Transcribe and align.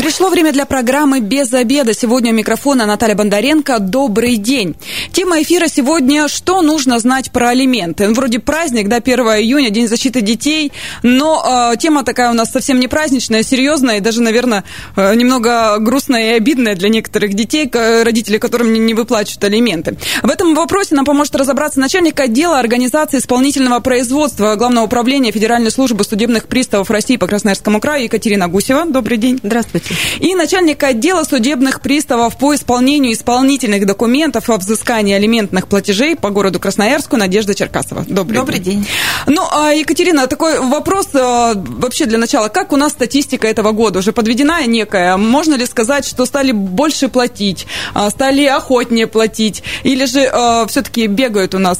Пришло 0.00 0.30
время 0.30 0.50
для 0.50 0.64
программы 0.64 1.20
«Без 1.20 1.52
обеда». 1.52 1.92
Сегодня 1.92 2.32
у 2.32 2.34
микрофона 2.34 2.86
Наталья 2.86 3.14
Бондаренко. 3.14 3.80
Добрый 3.80 4.38
день. 4.38 4.74
Тема 5.12 5.42
эфира 5.42 5.66
сегодня 5.68 6.26
«Что 6.26 6.62
нужно 6.62 6.98
знать 6.98 7.30
про 7.30 7.50
алименты?». 7.50 8.08
Ну, 8.08 8.14
вроде 8.14 8.38
праздник, 8.38 8.88
да, 8.88 8.96
1 8.96 9.20
июня, 9.20 9.68
День 9.68 9.88
защиты 9.88 10.22
детей, 10.22 10.72
но 11.02 11.72
э, 11.74 11.76
тема 11.76 12.02
такая 12.02 12.30
у 12.30 12.32
нас 12.32 12.50
совсем 12.50 12.80
не 12.80 12.88
праздничная, 12.88 13.42
серьезная 13.42 13.98
и 13.98 14.00
даже, 14.00 14.22
наверное, 14.22 14.64
э, 14.96 15.14
немного 15.14 15.76
грустная 15.80 16.32
и 16.32 16.36
обидная 16.38 16.76
для 16.76 16.88
некоторых 16.88 17.34
детей, 17.34 17.70
родителей, 17.70 18.38
которым 18.38 18.72
не, 18.72 18.80
не 18.80 18.94
выплачивают 18.94 19.44
алименты. 19.44 19.98
В 20.22 20.30
этом 20.30 20.54
вопросе 20.54 20.94
нам 20.94 21.04
поможет 21.04 21.36
разобраться 21.36 21.78
начальник 21.78 22.18
отдела 22.20 22.58
организации 22.58 23.18
исполнительного 23.18 23.80
производства 23.80 24.54
Главного 24.54 24.86
управления 24.86 25.30
Федеральной 25.30 25.70
службы 25.70 26.04
судебных 26.04 26.48
приставов 26.48 26.88
России 26.88 27.18
по 27.18 27.26
Красноярскому 27.26 27.80
краю 27.80 28.04
Екатерина 28.04 28.48
Гусева. 28.48 28.86
Добрый 28.86 29.18
день. 29.18 29.38
Здравствуйте. 29.42 29.89
И 30.20 30.34
начальник 30.34 30.82
отдела 30.82 31.24
судебных 31.24 31.80
приставов 31.80 32.36
по 32.36 32.54
исполнению 32.54 33.12
исполнительных 33.12 33.86
документов 33.86 34.50
о 34.50 34.56
взыскании 34.58 35.14
алиментных 35.14 35.66
платежей 35.66 36.16
по 36.16 36.30
городу 36.30 36.60
Красноярску 36.60 37.16
Надежда 37.16 37.54
Черкасова. 37.54 38.04
Добрый, 38.08 38.38
Добрый 38.38 38.58
день. 38.58 38.82
день. 38.82 38.86
Ну, 39.26 39.42
а, 39.50 39.72
Екатерина, 39.72 40.26
такой 40.26 40.60
вопрос 40.60 41.08
а, 41.14 41.54
вообще 41.54 42.06
для 42.06 42.18
начала. 42.18 42.48
Как 42.48 42.72
у 42.72 42.76
нас 42.76 42.92
статистика 42.92 43.46
этого 43.48 43.72
года? 43.72 43.98
Уже 44.00 44.12
подведена 44.12 44.66
некая? 44.66 45.16
Можно 45.16 45.54
ли 45.54 45.66
сказать, 45.66 46.04
что 46.06 46.26
стали 46.26 46.52
больше 46.52 47.08
платить, 47.08 47.66
а, 47.94 48.10
стали 48.10 48.44
охотнее 48.44 49.06
платить? 49.06 49.62
Или 49.82 50.04
же 50.04 50.20
все-таки 50.68 51.06
бегают 51.06 51.54
у 51.54 51.58
нас, 51.58 51.78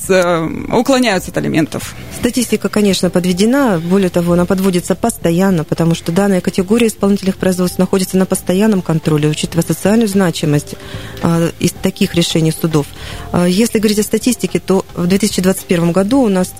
уклоняются 0.72 1.30
от 1.30 1.36
алиментов? 1.36 1.94
Статистика, 2.18 2.68
конечно, 2.68 3.10
подведена. 3.10 3.80
Более 3.82 4.10
того, 4.10 4.34
она 4.34 4.44
подводится 4.44 4.94
постоянно, 4.94 5.64
потому 5.64 5.94
что 5.94 6.12
данная 6.12 6.40
категория 6.40 6.88
исполнительных 6.88 7.36
производств 7.36 7.78
находится 7.78 7.99
находится 8.00 8.16
на 8.16 8.26
постоянном 8.26 8.80
контроле, 8.80 9.28
учитывая 9.28 9.64
социальную 9.64 10.08
значимость 10.08 10.74
а, 11.22 11.50
из 11.60 11.72
таких 11.72 12.14
решений 12.14 12.52
судов. 12.52 12.86
А, 13.32 13.46
если 13.46 13.78
говорить 13.78 13.98
о 13.98 14.02
статистике, 14.02 14.58
то 14.58 14.86
в 14.94 15.06
2021 15.06 15.92
году 15.92 16.22
у 16.22 16.28
нас 16.28 16.54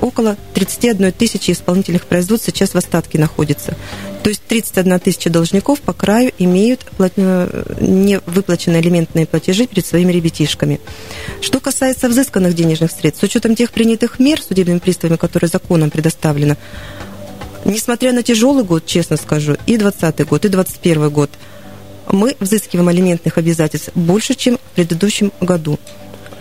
около 0.00 0.36
31 0.54 1.12
тысячи 1.12 1.52
исполнительных 1.52 2.06
производств 2.06 2.46
сейчас 2.46 2.70
в 2.70 2.76
остатке 2.76 3.18
находится. 3.18 3.76
То 4.24 4.30
есть 4.30 4.42
31 4.48 4.98
тысяча 4.98 5.30
должников 5.30 5.80
по 5.80 5.92
краю 5.92 6.32
имеют 6.38 6.80
э, 6.98 7.64
невыплаченные 7.80 8.80
элементные 8.80 9.26
платежи 9.26 9.66
перед 9.66 9.86
своими 9.86 10.12
ребятишками. 10.12 10.80
Что 11.40 11.60
касается 11.60 12.08
взысканных 12.08 12.54
денежных 12.54 12.90
средств, 12.90 13.20
с 13.20 13.24
учетом 13.24 13.54
тех 13.54 13.70
принятых 13.70 14.18
мер 14.18 14.42
судебными 14.42 14.78
приставами, 14.78 15.18
которые 15.18 15.48
законом 15.48 15.90
предоставлены, 15.90 16.56
Несмотря 17.64 18.12
на 18.12 18.22
тяжелый 18.22 18.64
год, 18.64 18.86
честно 18.86 19.16
скажу, 19.16 19.56
и 19.66 19.76
2020 19.76 20.28
год, 20.28 20.44
и 20.44 20.48
2021 20.48 21.10
год, 21.10 21.30
мы 22.10 22.36
взыскиваем 22.40 22.88
алиментных 22.88 23.38
обязательств 23.38 23.90
больше, 23.94 24.34
чем 24.34 24.56
в 24.56 24.74
предыдущем 24.74 25.32
году. 25.40 25.78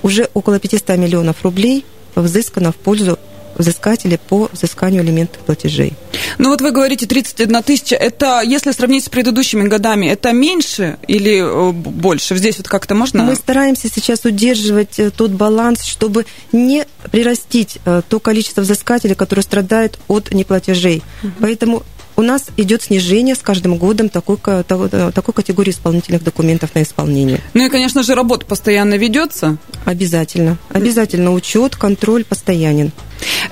Уже 0.01 0.29
около 0.33 0.59
500 0.59 0.97
миллионов 0.97 1.43
рублей 1.43 1.85
взыскано 2.15 2.71
в 2.71 2.75
пользу 2.75 3.19
взыскателей 3.59 4.17
по 4.17 4.49
взысканию 4.51 5.03
элементов 5.03 5.41
платежей. 5.43 5.93
Ну 6.39 6.49
вот 6.49 6.61
вы 6.61 6.71
говорите 6.71 7.05
31 7.05 7.61
тысяча, 7.61 7.95
это 7.95 8.41
если 8.41 8.71
сравнить 8.71 9.05
с 9.05 9.09
предыдущими 9.09 9.67
годами, 9.67 10.07
это 10.07 10.31
меньше 10.31 10.97
или 11.07 11.43
э, 11.43 11.71
больше? 11.71 12.35
Здесь 12.37 12.57
вот 12.57 12.67
как-то 12.67 12.95
можно? 12.95 13.23
Мы 13.23 13.35
стараемся 13.35 13.89
сейчас 13.93 14.25
удерживать 14.25 14.97
э, 14.97 15.11
тот 15.11 15.31
баланс, 15.31 15.83
чтобы 15.83 16.25
не 16.51 16.85
прирастить 17.11 17.77
э, 17.85 18.01
то 18.07 18.19
количество 18.19 18.61
взыскателей, 18.61 19.15
которые 19.15 19.43
страдают 19.43 19.99
от 20.07 20.33
неплатежей. 20.33 21.03
Угу. 21.21 21.31
Поэтому 21.41 21.83
у 22.15 22.21
нас 22.21 22.47
идет 22.57 22.83
снижение 22.83 23.35
с 23.35 23.39
каждым 23.39 23.77
годом 23.77 24.09
такой, 24.09 24.37
такой 24.37 25.33
категории 25.33 25.71
исполнительных 25.71 26.21
документов 26.21 26.75
на 26.75 26.83
исполнение. 26.83 27.39
Ну 27.53 27.65
и, 27.65 27.69
конечно 27.69 28.03
же, 28.03 28.13
работа 28.13 28.45
постоянно 28.45 28.95
ведется. 28.95 29.57
Обязательно. 29.85 30.57
Обязательно 30.69 31.31
учет, 31.31 31.77
контроль 31.77 32.25
постоянен. 32.25 32.91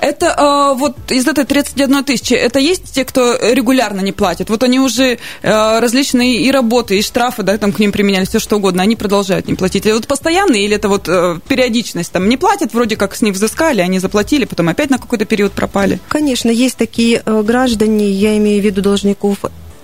Это 0.00 0.34
а, 0.36 0.74
вот 0.74 0.96
из 1.10 1.26
этой 1.26 1.44
31 1.44 2.04
тысячи, 2.04 2.34
это 2.34 2.58
есть 2.58 2.92
те, 2.92 3.04
кто 3.04 3.36
регулярно 3.52 4.00
не 4.00 4.12
платит? 4.12 4.50
Вот 4.50 4.62
они 4.62 4.80
уже 4.80 5.18
а, 5.42 5.80
различные 5.80 6.40
и 6.42 6.50
работы, 6.50 6.98
и 6.98 7.02
штрафы, 7.02 7.42
да, 7.42 7.58
там 7.58 7.72
к 7.72 7.78
ним 7.78 7.92
применяли, 7.92 8.24
все 8.24 8.38
что 8.38 8.56
угодно, 8.56 8.82
они 8.82 8.96
продолжают 8.96 9.48
не 9.48 9.54
платить. 9.54 9.86
Это 9.86 9.96
вот 9.96 10.06
постоянные 10.06 10.64
или 10.64 10.76
это 10.76 10.88
вот 10.88 11.08
а, 11.08 11.38
периодичность? 11.48 12.12
Там 12.12 12.28
не 12.28 12.36
платят, 12.36 12.74
вроде 12.74 12.96
как 12.96 13.14
с 13.14 13.22
них 13.22 13.34
взыскали, 13.34 13.80
они 13.80 13.98
заплатили, 13.98 14.44
потом 14.44 14.68
опять 14.68 14.90
на 14.90 14.98
какой-то 14.98 15.24
период 15.24 15.52
пропали? 15.52 16.00
Конечно, 16.08 16.50
есть 16.50 16.76
такие 16.76 17.22
граждане, 17.24 18.10
я 18.10 18.36
имею 18.38 18.62
в 18.62 18.64
виду 18.64 18.82
должников, 18.82 19.38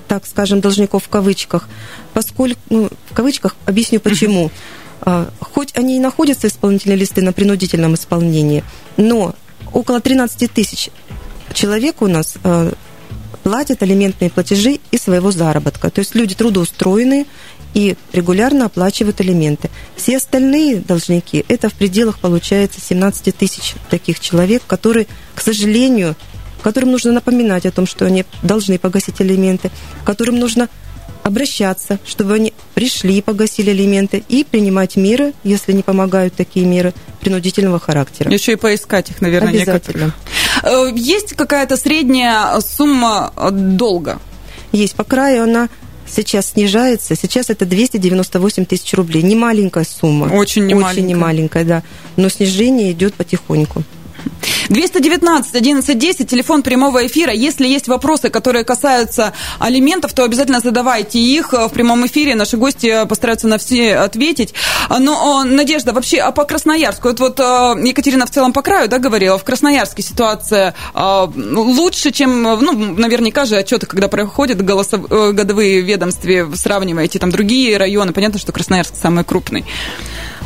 так 0.09 0.27
скажем, 0.27 0.61
должников 0.61 1.05
в 1.05 1.09
кавычках, 1.09 1.69
поскольку, 2.13 2.61
ну, 2.71 2.89
в 3.11 3.15
кавычках, 3.15 3.57
объясню 3.67 4.01
почему. 4.01 4.51
Хоть 5.41 5.77
они 5.77 5.97
и 5.97 6.01
находятся 6.01 6.47
исполнительные 6.47 6.97
листы 6.97 7.21
на 7.21 7.33
принудительном 7.33 7.95
исполнении, 7.95 8.65
но 8.97 9.35
около 9.73 10.01
13 10.01 10.51
тысяч 10.53 10.91
человек 11.53 12.03
у 12.03 12.07
нас 12.07 12.35
э, 12.43 12.73
платят 13.43 13.83
алиментные 13.83 14.31
платежи 14.31 14.81
из 14.91 15.03
своего 15.03 15.31
заработка. 15.31 15.91
То 15.91 16.01
есть 16.01 16.15
люди 16.15 16.35
трудоустроенные 16.35 17.27
и 17.75 17.97
регулярно 18.13 18.67
оплачивают 18.67 19.21
алименты. 19.21 19.71
Все 19.97 20.17
остальные 20.17 20.77
должники, 20.77 21.45
это 21.49 21.69
в 21.69 21.75
пределах 21.75 22.19
получается 22.19 22.81
17 22.81 23.37
тысяч 23.37 23.75
таких 23.91 24.21
человек, 24.21 24.63
которые, 24.67 25.07
к 25.35 25.41
сожалению, 25.41 26.15
которым 26.63 26.93
нужно 26.93 27.13
напоминать 27.13 27.67
о 27.67 27.73
том, 27.73 27.87
что 27.87 28.07
они 28.07 28.25
должны 28.43 28.79
погасить 28.79 29.21
алименты, 29.21 29.71
которым 30.05 30.39
нужно 30.39 30.69
обращаться, 31.25 31.99
чтобы 32.07 32.35
они 32.35 32.53
пришли, 32.75 33.21
погасили 33.23 33.71
алименты 33.71 34.23
и 34.29 34.45
принимать 34.45 34.97
меры, 34.97 35.33
если 35.43 35.73
не 35.73 35.83
помогают 35.83 36.35
такие 36.35 36.67
меры 36.67 36.93
принудительного 37.21 37.81
характера. 37.81 38.31
Еще 38.31 38.53
и 38.53 38.57
поискать 38.57 39.11
их, 39.11 39.21
наверное, 39.23 39.51
Обязательно. 39.51 40.13
Некоторые. 40.63 40.91
Э, 40.91 40.93
есть 40.95 41.35
какая-то 41.35 41.77
средняя 41.79 42.61
сумма 42.61 43.33
долга? 43.51 44.21
Есть. 44.71 44.95
По 44.95 45.05
краю 45.05 45.45
она 45.45 45.71
сейчас 46.07 46.51
снижается. 46.51 47.17
Сейчас 47.17 47.49
это 47.49 47.65
298 47.65 48.67
тысяч 48.67 48.93
рублей. 48.93 49.23
Не 49.23 49.35
маленькая 49.35 49.85
сумма. 49.85 50.27
Очень 50.27 50.67
не 50.67 50.75
Очень 50.75 51.07
не 51.07 51.15
маленькая, 51.15 51.65
да. 51.65 51.83
Но 52.17 52.29
снижение 52.29 52.93
идет 52.93 53.15
потихоньку. 53.15 53.83
219 54.69 55.55
11 55.55 55.99
10, 55.99 56.29
телефон 56.29 56.63
прямого 56.63 57.07
эфира. 57.07 57.33
Если 57.33 57.67
есть 57.67 57.89
вопросы, 57.89 58.31
которые 58.31 58.65
касаются 58.65 59.33
алиментов, 59.59 60.13
то 60.15 60.25
обязательно 60.25 60.61
задавайте 60.61 61.19
их 61.19 61.53
в 61.53 61.69
прямом 61.69 62.07
эфире. 62.07 62.35
Наши 62.35 62.57
гости 62.57 63.07
постараются 63.07 63.47
на 63.47 63.59
все 63.59 63.97
ответить. 63.97 64.55
Но, 64.89 65.45
Надежда, 65.45 65.93
вообще, 65.93 66.19
а 66.19 66.33
по 66.33 66.45
Красноярску? 66.45 67.09
Вот, 67.09 67.21
вот 67.21 67.41
э, 67.41 67.75
Екатерина 67.85 68.27
в 68.27 68.31
целом 68.31 68.53
по 68.53 68.63
краю 68.63 68.89
да, 68.89 68.99
говорила, 68.99 69.39
в 69.39 69.45
Красноярске 69.45 70.03
ситуация 70.03 70.75
э, 70.95 71.27
лучше, 71.37 72.11
чем, 72.11 72.43
ну, 72.43 72.73
наверняка 72.73 73.45
же 73.45 73.57
отчеты, 73.57 73.87
когда 73.87 74.09
проходят 74.09 74.63
голосов, 74.63 75.11
э, 75.11 75.33
годовые 75.33 75.81
ведомстве, 75.81 76.49
сравниваете 76.55 77.19
там 77.19 77.31
другие 77.31 77.77
районы. 77.77 78.13
Понятно, 78.13 78.39
что 78.39 78.53
Красноярск 78.53 78.95
самый 78.97 79.25
крупный. 79.25 79.65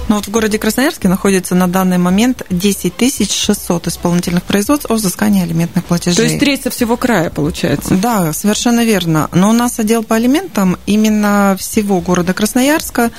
Ну 0.09 0.17
вот 0.17 0.27
в 0.27 0.31
городе 0.31 0.59
Красноярске 0.59 1.09
находится 1.09 1.55
на 1.55 1.69
данный 1.69 1.99
момент 1.99 2.43
10 2.49 3.31
600 3.31 3.89
исполнительных 3.89 4.43
производств 4.43 4.91
о 4.91 4.95
взыскании 4.95 5.43
алиментных 5.43 5.85
платежей. 5.85 6.17
То 6.17 6.23
есть 6.23 6.39
треть 6.41 6.63
со 6.63 6.71
всего 6.71 6.97
края 6.97 7.31
получается? 7.31 7.95
Да, 7.95 8.33
совершенно 8.33 8.85
верно. 8.85 9.29
Но 9.33 9.51
у 9.51 9.53
нас 9.53 9.79
отдел 9.79 10.03
по 10.03 10.17
алиментам 10.17 10.79
именно 10.87 11.57
всего 11.59 12.01
города 12.01 12.33
Красноярска, 12.33 13.11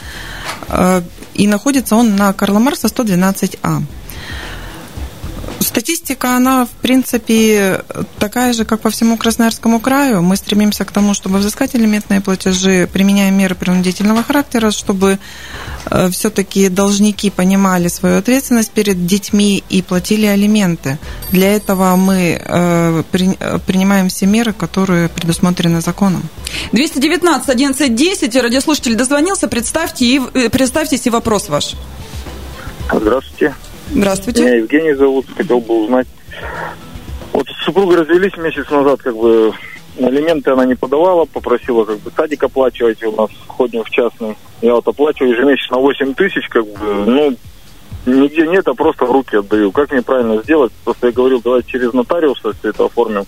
э, 0.68 1.02
и 1.36 1.48
находится 1.48 1.96
он 1.96 2.16
на 2.16 2.34
Карла 2.34 2.60
Марса 2.60 2.88
112А. 2.88 3.84
Статистика, 5.60 6.36
она, 6.38 6.66
в 6.66 6.70
принципе, 6.70 7.82
такая 8.18 8.54
же, 8.54 8.64
как 8.64 8.80
по 8.80 8.90
всему 8.90 9.18
Красноярскому 9.18 9.80
краю. 9.80 10.22
Мы 10.22 10.38
стремимся 10.38 10.86
к 10.86 10.92
тому, 10.92 11.14
чтобы 11.14 11.40
взыскать 11.40 11.76
элементные 11.76 12.22
платежи, 12.22 12.88
применяя 12.92 13.30
меры 13.32 13.56
принудительного 13.56 14.24
характера, 14.24 14.72
чтобы 14.72 15.20
э, 15.86 16.10
все-таки 16.12 16.70
должники 16.70 17.30
понимали 17.30 17.90
свою 17.90 18.20
ответственность 18.20 18.72
перед 18.72 19.06
детьми 19.06 19.62
и 19.70 19.82
платили 19.82 20.26
алименты. 20.28 20.98
Для 21.32 21.54
этого 21.54 21.96
мы 21.98 22.42
э, 22.42 23.04
принимаем 23.66 24.08
все 24.08 24.28
меры, 24.28 24.54
которые 24.54 25.10
предусмотрены 25.10 25.82
законом. 25.82 26.24
219 26.72 27.50
11 27.50 27.96
10, 27.96 28.36
радиослушатель 28.38 28.96
дозвонился, 28.96 29.48
представьте 29.48 30.06
и, 30.06 30.22
э, 30.34 30.50
представьтесь 30.50 31.06
и 31.06 31.10
вопрос 31.10 31.50
ваш. 31.50 31.76
Здравствуйте. 32.92 33.54
Здравствуйте. 33.92 34.44
Меня 34.44 34.56
Евгений 34.58 34.94
зовут, 34.94 35.26
хотел 35.36 35.60
бы 35.60 35.84
узнать. 35.84 36.08
Вот 37.34 37.48
супруга 37.66 37.98
развелись 37.98 38.36
месяц 38.38 38.70
назад, 38.70 39.02
как 39.02 39.16
бы 39.16 39.54
алименты 39.98 40.52
она 40.52 40.66
не 40.66 40.76
подавала, 40.76 41.26
попросила 41.26 41.86
как 41.86 42.00
бы 42.00 42.12
садик 42.16 42.44
оплачивать, 42.44 43.04
у 43.04 43.12
нас 43.12 43.30
ходим 43.48 43.84
в 43.84 43.90
частный. 43.90 44.38
Я 44.62 44.76
вот 44.76 44.88
оплачиваю 44.88 45.34
ежемесячно 45.34 45.78
8 45.78 46.14
тысяч, 46.14 46.48
как 46.50 46.66
бы, 46.66 46.78
ну, 47.06 47.36
нигде 48.06 48.48
нет, 48.48 48.68
а 48.68 48.74
просто 48.74 49.06
в 49.06 49.12
руки 49.12 49.38
отдаю. 49.38 49.72
Как 49.72 49.92
мне 49.92 50.02
правильно 50.02 50.42
сделать? 50.44 50.72
Просто 50.84 51.08
я 51.08 51.14
говорил, 51.14 51.42
давай 51.42 51.64
через 51.64 51.94
нотариуса 51.94 52.54
все 52.54 52.70
это 52.70 52.86
оформим. 52.86 53.26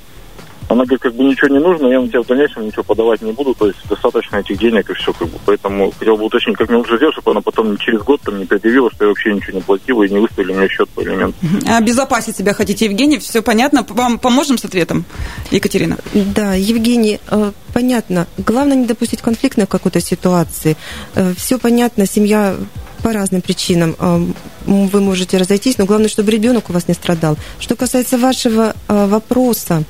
Она 0.72 0.86
говорит, 0.86 1.02
как 1.02 1.14
бы 1.16 1.26
ничего 1.26 1.50
не 1.50 1.60
нужно, 1.60 1.88
я 1.88 2.00
на 2.00 2.08
тебя 2.08 2.22
в 2.22 2.28
дальнейшем 2.28 2.66
ничего 2.66 2.84
подавать 2.84 3.22
не 3.22 3.34
буду, 3.34 3.54
то 3.54 3.68
есть 3.68 3.80
достаточно 3.90 4.38
этих 4.38 4.58
денег 4.58 4.90
и 4.90 4.94
все, 4.94 5.12
как 5.12 5.28
бы. 5.28 5.38
Поэтому 5.46 5.92
хотел 5.92 6.16
бы 6.16 6.24
уточнить, 6.24 6.56
как 6.56 6.70
мне 6.70 6.78
лучше 6.78 6.96
сделать, 6.96 7.14
чтобы 7.14 7.32
она 7.32 7.42
потом 7.42 7.78
через 7.78 8.02
год 8.02 8.22
там 8.22 8.40
не 8.40 8.46
предъявила, 8.46 8.90
что 8.90 9.04
я 9.04 9.10
вообще 9.10 9.34
ничего 9.34 9.58
не 9.58 9.62
платила 9.62 10.04
и 10.04 10.10
не 10.10 10.20
выставили 10.20 10.54
мне 10.54 10.70
счет 10.70 10.88
по 10.90 11.02
элементу. 11.02 11.38
Обезопасить 11.68 12.38
себя 12.38 12.54
хотите, 12.54 12.86
Евгений, 12.86 13.20
все 13.20 13.42
понятно. 13.42 13.86
Вам 13.90 14.18
поможем 14.18 14.58
с 14.58 14.64
ответом, 14.64 15.04
Екатерина? 15.52 15.98
Да, 16.14 16.54
Евгений, 16.54 17.20
э, 17.30 17.52
понятно. 17.74 18.28
Главное 18.38 18.78
не 18.78 18.86
допустить 18.86 19.22
конфликтной 19.22 19.68
какой-то 19.68 20.00
ситуации. 20.00 20.78
Э, 21.16 21.34
все 21.36 21.60
понятно, 21.60 22.06
семья 22.06 22.56
по 23.04 23.12
разным 23.12 23.42
причинам 23.42 23.96
э, 24.00 24.26
вы 24.66 25.02
можете 25.02 25.38
разойтись, 25.38 25.78
но 25.78 25.86
главное, 25.86 26.08
чтобы 26.08 26.32
ребенок 26.32 26.70
у 26.70 26.74
вас 26.74 26.88
не 26.88 26.94
страдал. 26.94 27.36
Что 27.60 27.76
касается 27.76 28.18
вашего 28.18 28.74
вопроса, 28.88 29.84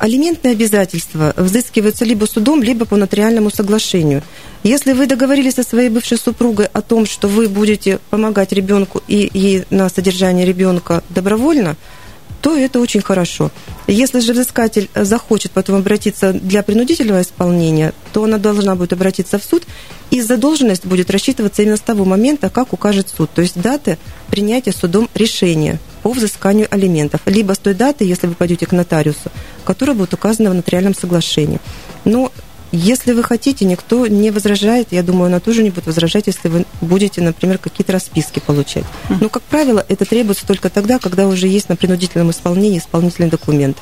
Алиментные 0.00 0.52
обязательства 0.52 1.34
взыскиваются 1.36 2.06
либо 2.06 2.24
судом, 2.24 2.62
либо 2.62 2.86
по 2.86 2.96
нотариальному 2.96 3.50
соглашению. 3.50 4.22
Если 4.62 4.94
вы 4.94 5.06
договорились 5.06 5.56
со 5.56 5.62
своей 5.62 5.90
бывшей 5.90 6.16
супругой 6.16 6.68
о 6.72 6.80
том, 6.80 7.04
что 7.04 7.28
вы 7.28 7.50
будете 7.50 7.98
помогать 8.08 8.52
ребенку 8.52 9.02
и 9.08 9.30
ей 9.34 9.64
на 9.68 9.90
содержание 9.90 10.46
ребенка 10.46 11.04
добровольно, 11.10 11.76
то 12.40 12.56
это 12.56 12.80
очень 12.80 13.02
хорошо. 13.02 13.50
Если 13.86 14.20
же 14.20 14.32
взыскатель 14.32 14.88
захочет 14.94 15.50
потом 15.50 15.76
обратиться 15.76 16.32
для 16.32 16.62
принудительного 16.62 17.20
исполнения, 17.20 17.92
то 18.14 18.24
она 18.24 18.38
должна 18.38 18.76
будет 18.76 18.94
обратиться 18.94 19.38
в 19.38 19.44
суд, 19.44 19.64
и 20.10 20.22
задолженность 20.22 20.86
будет 20.86 21.10
рассчитываться 21.10 21.60
именно 21.60 21.76
с 21.76 21.80
того 21.80 22.06
момента, 22.06 22.48
как 22.48 22.72
укажет 22.72 23.12
суд, 23.14 23.28
то 23.34 23.42
есть 23.42 23.60
даты 23.60 23.98
принятия 24.30 24.72
судом 24.72 25.10
решения 25.14 25.78
по 26.02 26.12
взысканию 26.12 26.68
алиментов, 26.70 27.20
либо 27.26 27.52
с 27.52 27.58
той 27.58 27.74
даты, 27.74 28.04
если 28.04 28.26
вы 28.26 28.34
пойдете 28.34 28.66
к 28.66 28.72
нотариусу, 28.72 29.30
которая 29.64 29.96
будет 29.96 30.14
указана 30.14 30.50
в 30.50 30.54
нотариальном 30.54 30.94
соглашении. 30.94 31.60
Но 32.04 32.32
если 32.72 33.12
вы 33.12 33.24
хотите, 33.24 33.64
никто 33.64 34.06
не 34.06 34.30
возражает. 34.30 34.88
Я 34.92 35.02
думаю, 35.02 35.26
она 35.26 35.40
тоже 35.40 35.62
не 35.62 35.70
будет 35.70 35.86
возражать, 35.86 36.28
если 36.28 36.48
вы 36.48 36.64
будете, 36.80 37.20
например, 37.20 37.58
какие-то 37.58 37.92
расписки 37.92 38.38
получать. 38.38 38.84
Но, 39.20 39.28
как 39.28 39.42
правило, 39.42 39.84
это 39.88 40.04
требуется 40.04 40.46
только 40.46 40.70
тогда, 40.70 40.98
когда 40.98 41.26
уже 41.26 41.48
есть 41.48 41.68
на 41.68 41.76
принудительном 41.76 42.30
исполнении 42.30 42.78
исполнительный 42.78 43.28
документ. 43.28 43.76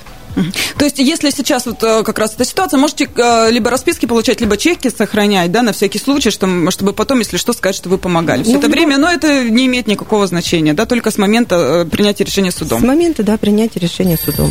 То 0.79 0.85
есть, 0.85 0.99
если 0.99 1.31
сейчас 1.31 1.67
вот 1.67 1.83
э, 1.83 2.03
как 2.05 2.19
раз 2.19 2.35
эта 2.35 2.45
ситуация, 2.45 2.79
можете 2.79 3.09
э, 3.15 3.51
либо 3.51 3.71
расписки 3.71 4.07
получать, 4.07 4.41
либо 4.41 4.57
чеки 4.57 4.89
сохранять, 4.91 5.51
да, 5.51 5.63
на 5.63 5.73
всякий 5.73 5.99
случай, 5.99 6.31
чтобы, 6.31 6.71
чтобы 6.71 6.93
потом, 6.93 7.19
если 7.19 7.37
что, 7.37 7.53
сказать, 7.53 7.77
что 7.77 7.89
вы 7.89 7.99
помогали. 7.99 8.43
Все 8.43 8.53
ну, 8.53 8.59
это 8.59 8.69
время, 8.69 8.99
но 8.99 9.11
это 9.11 9.45
не 9.49 9.67
имеет 9.67 9.87
никакого 9.87 10.27
значения, 10.27 10.75
да, 10.75 10.87
только 10.87 11.11
с 11.11 11.19
момента 11.19 11.85
э, 11.87 11.91
принятия 11.91 12.25
решения 12.25 12.53
судом. 12.53 12.81
С 12.81 12.85
момента, 12.85 13.23
да, 13.23 13.37
принятия 13.37 13.81
решения 13.81 14.17
судом. 14.17 14.51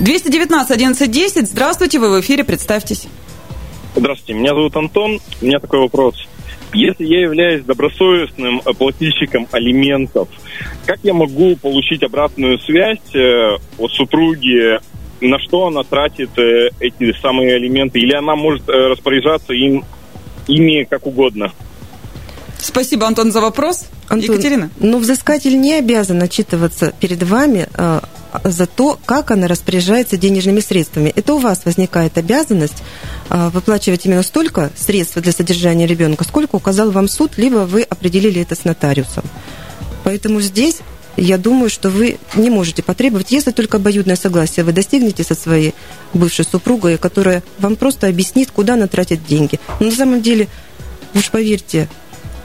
219 0.00 0.70
11 0.70 1.48
Здравствуйте, 1.48 1.98
вы 1.98 2.10
в 2.10 2.20
эфире, 2.20 2.44
представьтесь. 2.44 3.06
Здравствуйте, 3.94 4.38
меня 4.38 4.54
зовут 4.54 4.76
Антон. 4.76 5.20
У 5.40 5.44
меня 5.44 5.58
такой 5.58 5.80
вопрос. 5.80 6.16
Если 6.74 7.04
я 7.04 7.20
являюсь 7.20 7.64
добросовестным 7.64 8.60
плательщиком 8.60 9.46
алиментов, 9.52 10.28
как 10.86 11.00
я 11.02 11.12
могу 11.12 11.54
получить 11.56 12.02
обратную 12.02 12.58
связь 12.60 12.98
от 13.78 13.92
супруги 13.92 14.80
на 15.22 15.38
что 15.38 15.66
она 15.66 15.82
тратит 15.82 16.30
э, 16.38 16.70
эти 16.80 17.12
самые 17.20 17.56
алименты, 17.56 17.98
или 17.98 18.14
она 18.14 18.36
может 18.36 18.68
э, 18.68 18.72
распоряжаться 18.72 19.52
им, 19.52 19.84
ими 20.46 20.84
как 20.84 21.06
угодно. 21.06 21.52
Спасибо, 22.58 23.06
Антон, 23.06 23.32
за 23.32 23.40
вопрос. 23.40 23.86
Антон, 24.08 24.34
Екатерина? 24.34 24.70
Ну, 24.78 24.98
взыскатель 24.98 25.60
не 25.60 25.74
обязан 25.74 26.22
отчитываться 26.22 26.92
перед 27.00 27.22
вами 27.22 27.66
э, 27.74 28.00
за 28.44 28.66
то, 28.66 28.98
как 29.04 29.30
она 29.30 29.48
распоряжается 29.48 30.16
денежными 30.16 30.60
средствами. 30.60 31.12
Это 31.14 31.34
у 31.34 31.38
вас 31.38 31.64
возникает 31.64 32.16
обязанность 32.18 32.82
э, 33.30 33.48
выплачивать 33.48 34.06
именно 34.06 34.22
столько 34.22 34.70
средств 34.76 35.16
для 35.16 35.32
содержания 35.32 35.86
ребенка, 35.86 36.24
сколько 36.24 36.56
указал 36.56 36.90
вам 36.90 37.08
суд, 37.08 37.32
либо 37.36 37.58
вы 37.58 37.82
определили 37.82 38.42
это 38.42 38.54
с 38.54 38.64
нотариусом. 38.64 39.24
Поэтому 40.04 40.40
здесь 40.40 40.80
я 41.16 41.38
думаю, 41.38 41.70
что 41.70 41.90
вы 41.90 42.18
не 42.34 42.50
можете 42.50 42.82
потребовать, 42.82 43.30
если 43.32 43.50
только 43.50 43.76
обоюдное 43.76 44.16
согласие 44.16 44.64
вы 44.64 44.72
достигнете 44.72 45.24
со 45.24 45.34
своей 45.34 45.74
бывшей 46.14 46.44
супругой, 46.44 46.98
которая 46.98 47.42
вам 47.58 47.76
просто 47.76 48.06
объяснит, 48.06 48.50
куда 48.50 48.74
она 48.74 48.86
тратит 48.86 49.26
деньги. 49.26 49.60
Но 49.80 49.86
на 49.86 49.92
самом 49.92 50.22
деле, 50.22 50.48
уж 51.14 51.30
поверьте, 51.30 51.88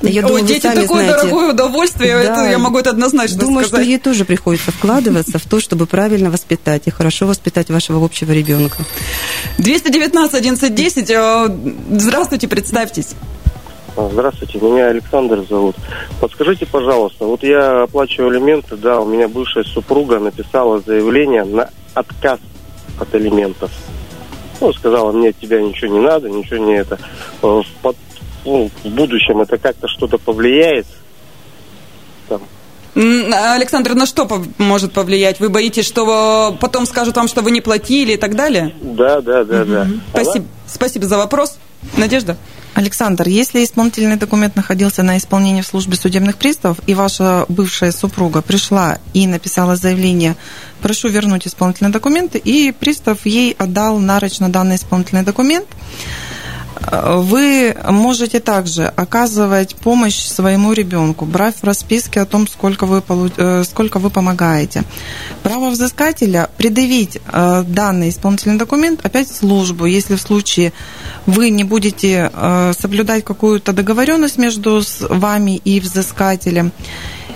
я 0.01 0.21
думаю, 0.21 0.43
Ой, 0.43 0.47
дети 0.47 0.61
такое 0.61 0.85
знаете. 0.85 1.13
дорогое 1.13 1.53
удовольствие, 1.53 2.13
да, 2.13 2.21
это, 2.21 2.51
я 2.51 2.57
могу 2.59 2.77
это 2.77 2.91
однозначно 2.91 3.39
думаю, 3.39 3.65
сказать. 3.65 3.83
что 3.83 3.91
ей 3.91 3.97
тоже 3.97 4.25
приходится 4.25 4.71
вкладываться 4.71 5.39
в 5.39 5.45
то, 5.45 5.59
чтобы 5.59 5.87
правильно 5.87 6.29
воспитать 6.29 6.83
и 6.85 6.91
хорошо 6.91 7.25
воспитать 7.25 7.69
вашего 7.69 8.03
общего 8.03 8.31
ребенка. 8.31 8.77
219 9.57 10.35
1110. 10.35 11.09
Э, 11.09 11.47
здравствуйте, 11.99 12.47
представьтесь. 12.47 13.09
Здравствуйте, 13.97 14.59
меня 14.59 14.87
Александр 14.87 15.43
зовут. 15.49 15.75
Подскажите, 16.21 16.67
пожалуйста, 16.67 17.25
вот 17.25 17.41
я 17.41 17.83
оплачиваю 17.83 18.29
алименты, 18.29 18.77
да, 18.77 19.01
у 19.01 19.05
меня 19.05 19.27
бывшая 19.27 19.63
супруга 19.63 20.19
написала 20.19 20.79
заявление 20.81 21.43
на 21.43 21.71
отказ 21.95 22.39
от 22.99 23.15
алиментов. 23.15 23.71
Ну, 24.61 24.71
сказала, 24.73 25.11
мне 25.11 25.29
от 25.29 25.39
тебя 25.39 25.61
ничего 25.61 25.91
не 25.93 25.99
надо, 25.99 26.29
ничего 26.29 26.63
не 26.63 26.75
это. 26.75 26.99
Э, 27.41 27.61
в, 27.81 27.95
ну, 28.45 28.69
в 28.83 28.87
будущем 28.89 29.41
это 29.41 29.57
как-то 29.57 29.87
что-то 29.87 30.19
повлияет? 30.19 30.85
Там. 32.29 32.41
Александр, 32.95 33.95
на 33.95 34.05
что 34.05 34.27
может 34.59 34.93
повлиять? 34.93 35.39
Вы 35.39 35.49
боитесь, 35.49 35.85
что 35.85 36.55
потом 36.59 36.85
скажут 36.85 37.15
вам, 37.15 37.27
что 37.27 37.41
вы 37.41 37.51
не 37.51 37.61
платили 37.61 38.13
и 38.13 38.17
так 38.17 38.35
далее? 38.35 38.73
Да, 38.81 39.21
да, 39.21 39.43
да, 39.43 39.61
угу. 39.61 39.71
да. 39.71 39.87
Спасибо, 40.11 40.45
Спасибо 40.67 41.05
за 41.05 41.17
вопрос. 41.17 41.57
Надежда? 41.95 42.37
Александр, 42.77 43.27
если 43.27 43.63
исполнительный 43.63 44.17
документ 44.17 44.55
находился 44.55 45.01
на 45.01 45.17
исполнении 45.17 45.63
в 45.63 45.65
службе 45.65 45.95
судебных 45.95 46.37
приставов, 46.37 46.77
и 46.85 46.93
ваша 46.93 47.43
бывшая 47.49 47.91
супруга 47.91 48.43
пришла 48.43 48.99
и 49.15 49.25
написала 49.25 49.75
заявление, 49.75 50.35
прошу 50.79 51.07
вернуть 51.07 51.47
исполнительный 51.47 51.89
документ, 51.89 52.35
и 52.35 52.71
пристав 52.71 53.25
ей 53.25 53.53
отдал 53.57 53.97
нарочно 53.97 54.49
данный 54.49 54.75
исполнительный 54.75 55.23
документ, 55.23 55.65
вы 56.81 57.75
можете 57.89 58.39
также 58.39 58.85
оказывать 58.85 59.75
помощь 59.75 60.19
своему 60.19 60.73
ребенку, 60.73 61.25
брать 61.25 61.55
в 61.61 61.63
расписке 61.63 62.21
о 62.21 62.25
том, 62.25 62.47
сколько 62.47 62.85
вы, 62.85 63.03
э, 63.37 63.63
сколько 63.63 63.99
вы 63.99 64.09
помогаете. 64.09 64.83
Право 65.43 65.69
взыскателя 65.69 66.49
предъявить 66.57 67.17
э, 67.17 67.63
данный 67.67 68.09
исполнительный 68.09 68.57
документ 68.57 69.05
опять 69.05 69.29
в 69.29 69.35
службу, 69.35 69.85
если 69.85 70.15
в 70.15 70.21
случае 70.21 70.73
вы 71.25 71.49
не 71.49 71.63
будете 71.63 72.31
э, 72.33 72.73
соблюдать 72.77 73.23
какую-то 73.23 73.73
договоренность 73.73 74.37
между 74.37 74.81
вами 75.09 75.57
и 75.57 75.79
взыскателем. 75.79 76.71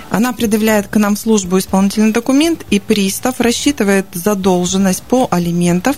Она 0.09 0.33
предъявляет 0.33 0.87
к 0.87 0.97
нам 0.97 1.15
в 1.15 1.19
службу 1.19 1.57
исполнительный 1.57 2.11
документ, 2.11 2.65
и 2.69 2.79
пристав 2.79 3.39
рассчитывает 3.39 4.05
задолженность 4.13 5.03
по 5.03 5.27
алиментов 5.31 5.95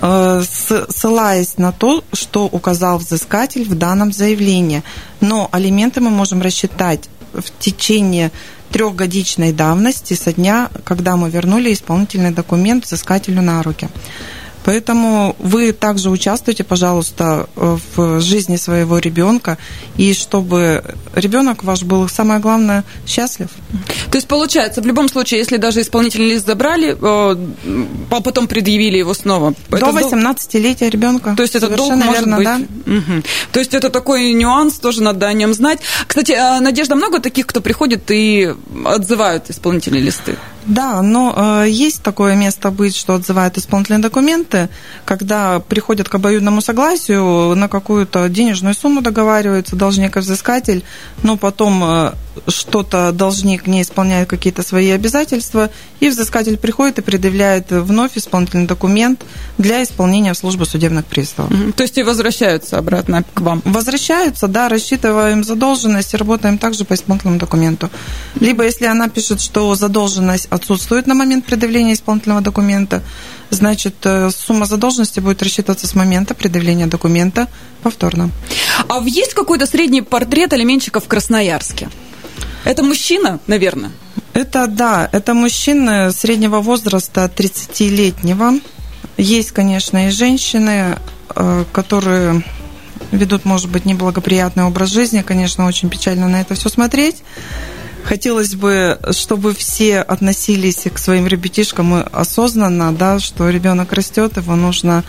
ссылаясь 0.00 1.58
на 1.58 1.72
то, 1.72 2.04
что 2.12 2.46
указал 2.46 2.98
взыскатель 2.98 3.68
в 3.68 3.74
данном 3.74 4.12
заявлении. 4.12 4.82
Но 5.20 5.48
алименты 5.52 6.00
мы 6.00 6.10
можем 6.10 6.42
рассчитать 6.42 7.08
в 7.32 7.44
течение 7.58 8.30
трехгодичной 8.70 9.52
давности 9.52 10.14
со 10.14 10.32
дня, 10.32 10.70
когда 10.84 11.16
мы 11.16 11.28
вернули 11.28 11.72
исполнительный 11.72 12.30
документ 12.30 12.84
взыскателю 12.84 13.42
на 13.42 13.62
руки. 13.62 13.88
Поэтому 14.64 15.36
вы 15.38 15.72
также 15.72 16.10
участвуйте, 16.10 16.64
пожалуйста, 16.64 17.48
в 17.56 18.20
жизни 18.20 18.56
своего 18.56 18.98
ребенка, 18.98 19.58
и 19.96 20.12
чтобы 20.14 20.84
ребенок 21.14 21.64
ваш 21.64 21.82
был, 21.82 22.08
самое 22.08 22.40
главное, 22.40 22.84
счастлив. 23.06 23.48
То 24.10 24.16
есть, 24.16 24.28
получается, 24.28 24.82
в 24.82 24.86
любом 24.86 25.08
случае, 25.08 25.40
если 25.40 25.56
даже 25.56 25.80
исполнительный 25.80 26.30
лист 26.30 26.46
забрали, 26.46 26.96
а 27.00 28.20
потом 28.22 28.48
предъявили 28.48 28.98
его 28.98 29.14
снова. 29.14 29.54
До 29.68 29.76
18-летия 29.78 30.90
ребенка. 30.90 31.34
То 31.36 31.42
есть, 31.42 31.54
это 31.54 31.68
долг 31.68 31.94
может 31.94 32.20
верно, 32.20 32.36
быть. 32.36 32.44
Да? 32.44 32.60
Угу. 32.86 33.22
То 33.52 33.58
есть, 33.60 33.74
это 33.74 33.90
такой 33.90 34.32
нюанс, 34.32 34.78
тоже 34.78 35.02
надо 35.02 35.26
о 35.26 35.32
нем 35.32 35.54
знать. 35.54 35.80
Кстати, 36.06 36.32
а, 36.32 36.60
Надежда, 36.60 36.94
много 36.94 37.20
таких, 37.20 37.46
кто 37.46 37.60
приходит 37.60 38.10
и 38.10 38.54
отзывают 38.84 39.50
исполнительные 39.50 40.02
листы? 40.02 40.36
Да, 40.66 41.02
но 41.02 41.62
э, 41.64 41.68
есть 41.68 42.02
такое 42.02 42.34
место 42.34 42.70
быть, 42.70 42.96
что 42.96 43.14
отзывают 43.14 43.56
исполнительные 43.56 44.02
документы, 44.02 44.68
когда 45.04 45.60
приходят 45.60 46.08
к 46.08 46.14
обоюдному 46.14 46.60
согласию, 46.60 47.54
на 47.54 47.68
какую-то 47.68 48.28
денежную 48.28 48.74
сумму 48.74 49.00
договариваются, 49.00 49.76
должник 49.76 50.16
и 50.16 50.20
взыскатель, 50.20 50.84
но 51.22 51.36
потом 51.36 51.82
э, 51.82 52.12
что-то 52.48 53.12
должник 53.12 53.66
не 53.66 53.82
исполняет 53.82 54.28
какие-то 54.28 54.62
свои 54.62 54.90
обязательства, 54.90 55.70
и 56.00 56.08
взыскатель 56.08 56.56
приходит 56.56 56.98
и 56.98 57.02
предъявляет 57.02 57.70
вновь 57.70 58.16
исполнительный 58.16 58.66
документ 58.66 59.24
для 59.58 59.82
исполнения 59.82 60.32
в 60.32 60.38
службу 60.38 60.64
судебных 60.64 61.06
приставов. 61.06 61.52
То 61.74 61.82
есть 61.82 61.98
и 61.98 62.02
возвращаются 62.02 62.78
обратно 62.78 63.24
к 63.34 63.40
вам? 63.40 63.62
Возвращаются, 63.64 64.48
да, 64.48 64.68
рассчитываем 64.68 65.44
задолженность 65.44 66.14
и 66.14 66.16
работаем 66.16 66.58
также 66.58 66.84
по 66.84 66.94
исполнительному 66.94 67.38
документу. 67.38 67.90
Либо 68.38 68.64
если 68.64 68.86
она 68.86 69.08
пишет, 69.08 69.40
что 69.40 69.74
задолженность 69.74 70.49
отсутствует 70.50 71.06
на 71.06 71.14
момент 71.14 71.46
предъявления 71.46 71.94
исполнительного 71.94 72.40
документа, 72.42 73.02
значит, 73.50 73.94
э, 74.04 74.30
сумма 74.30 74.66
задолженности 74.66 75.20
будет 75.20 75.42
рассчитываться 75.42 75.86
с 75.86 75.94
момента 75.94 76.34
предъявления 76.34 76.86
документа 76.86 77.48
повторно. 77.82 78.30
А 78.88 79.00
есть 79.04 79.34
какой-то 79.34 79.66
средний 79.66 80.02
портрет 80.02 80.52
алименщиков 80.52 81.04
в 81.04 81.08
Красноярске? 81.08 81.88
Это 82.64 82.82
мужчина, 82.82 83.40
наверное? 83.46 83.92
Это, 84.32 84.66
да, 84.66 85.08
это 85.10 85.34
мужчины 85.34 86.12
среднего 86.12 86.60
возраста 86.60 87.30
30-летнего. 87.34 88.60
Есть, 89.16 89.52
конечно, 89.52 90.08
и 90.08 90.10
женщины, 90.10 90.98
э, 91.34 91.64
которые 91.72 92.44
ведут, 93.12 93.44
может 93.44 93.68
быть, 93.70 93.84
неблагоприятный 93.84 94.64
образ 94.64 94.90
жизни. 94.90 95.22
Конечно, 95.22 95.66
очень 95.66 95.88
печально 95.88 96.28
на 96.28 96.40
это 96.40 96.54
все 96.54 96.68
смотреть. 96.68 97.22
Хотелось 98.04 98.54
бы, 98.54 98.98
чтобы 99.12 99.54
все 99.54 100.00
относились 100.00 100.86
к 100.92 100.98
своим 100.98 101.26
ребятишкам 101.26 102.04
осознанно, 102.12 102.92
да, 102.92 103.18
что 103.18 103.48
ребенок 103.50 103.92
растет, 103.92 104.36
его 104.36 104.56
нужно 104.56 105.04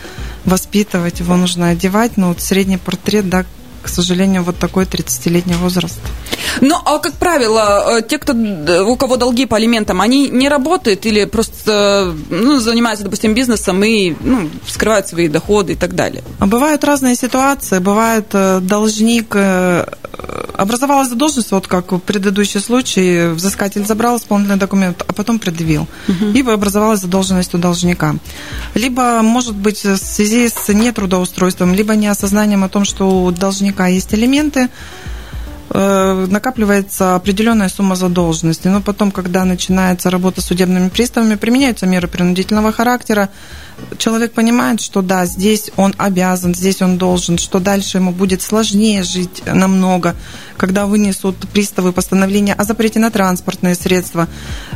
воспитывать, 0.46 1.20
его 1.20 1.36
нужно 1.36 1.70
одевать. 1.70 2.18
Но 2.18 2.30
вот 2.30 2.42
средний 2.42 2.78
портрет, 2.78 3.30
да, 3.30 3.46
к 3.82 3.88
сожалению, 3.88 4.44
вот 4.44 4.58
такой 4.58 4.86
30-летний 4.86 5.56
возраст. 5.56 6.00
Ну, 6.60 6.76
а 6.86 7.00
как 7.00 7.14
правило, 7.14 7.98
э, 7.98 8.02
те, 8.02 8.18
кто, 8.18 8.34
у 8.86 8.96
кого 8.96 9.18
долги 9.18 9.46
по 9.46 9.58
алиментам, 9.58 10.02
они 10.02 10.30
не 10.30 10.50
работают 10.50 11.06
или 11.06 11.26
просто 11.26 12.14
ну, 12.30 12.60
занимаются, 12.60 13.04
допустим, 13.04 13.34
бизнесом 13.34 13.84
и 13.84 14.16
ну, 14.20 14.50
скрывают 14.68 15.08
свои 15.08 15.28
доходы 15.28 15.74
и 15.74 15.76
так 15.76 15.96
далее? 15.96 16.24
А 16.40 16.46
бывают 16.46 16.84
разные 16.84 17.16
ситуации. 17.16 17.80
Бывает 17.80 18.28
э, 18.34 18.60
должник, 18.62 19.34
э, 19.36 19.86
образовалась 20.56 21.10
задолженность, 21.10 21.52
вот 21.52 21.68
как 21.68 21.92
в 21.92 22.00
предыдущий 22.00 22.60
случай, 22.60 23.30
взыскатель 23.34 23.86
забрал 23.86 24.18
исполнительный 24.18 24.60
документ, 24.60 25.04
а 25.08 25.14
потом 25.14 25.40
предъявил. 25.40 25.88
Угу. 26.08 26.32
Либо 26.34 26.54
образовалась 26.54 27.02
задолженность 27.02 27.54
у 27.56 27.58
должника. 27.58 28.16
Либо, 28.76 29.22
может 29.22 29.56
быть, 29.56 29.84
в 29.84 29.98
связи 29.98 30.50
с 30.50 30.72
нетрудоустройством, 30.72 31.74
либо 31.74 31.96
неосознанием 31.96 32.64
о 32.64 32.70
том, 32.70 32.86
что 32.86 33.24
у 33.24 33.32
должника 33.32 33.71
есть 33.88 34.14
элементы, 34.14 34.70
Э, 35.74 36.26
накапливается 36.30 37.16
определенная 37.16 37.70
сумма 37.70 37.96
задолженности. 37.96 38.68
Но 38.68 38.82
потом, 38.82 39.10
когда 39.10 39.46
начинается 39.46 40.10
работа 40.10 40.42
с 40.42 40.46
судебными 40.46 40.90
приставами, 40.90 41.36
применяются 41.36 41.86
меры 41.86 42.10
принудительного 42.10 42.74
характера. 42.74 43.30
Человек 43.98 44.34
понимает, 44.34 44.82
что 44.82 45.02
да, 45.02 45.26
здесь 45.26 45.72
он 45.78 45.96
обязан, 45.98 46.54
здесь 46.54 46.82
он 46.82 46.98
должен, 46.98 47.38
что 47.38 47.60
дальше 47.60 48.00
ему 48.00 48.12
будет 48.12 48.42
сложнее 48.42 49.04
жить 49.04 49.44
намного, 49.46 50.16
когда 50.58 50.88
вынесут 50.88 51.38
приставы 51.54 51.94
постановления 51.94 52.54
о 52.54 52.66
запрете 52.66 53.00
на 53.00 53.10
транспортные 53.10 53.76
средства, 53.76 54.28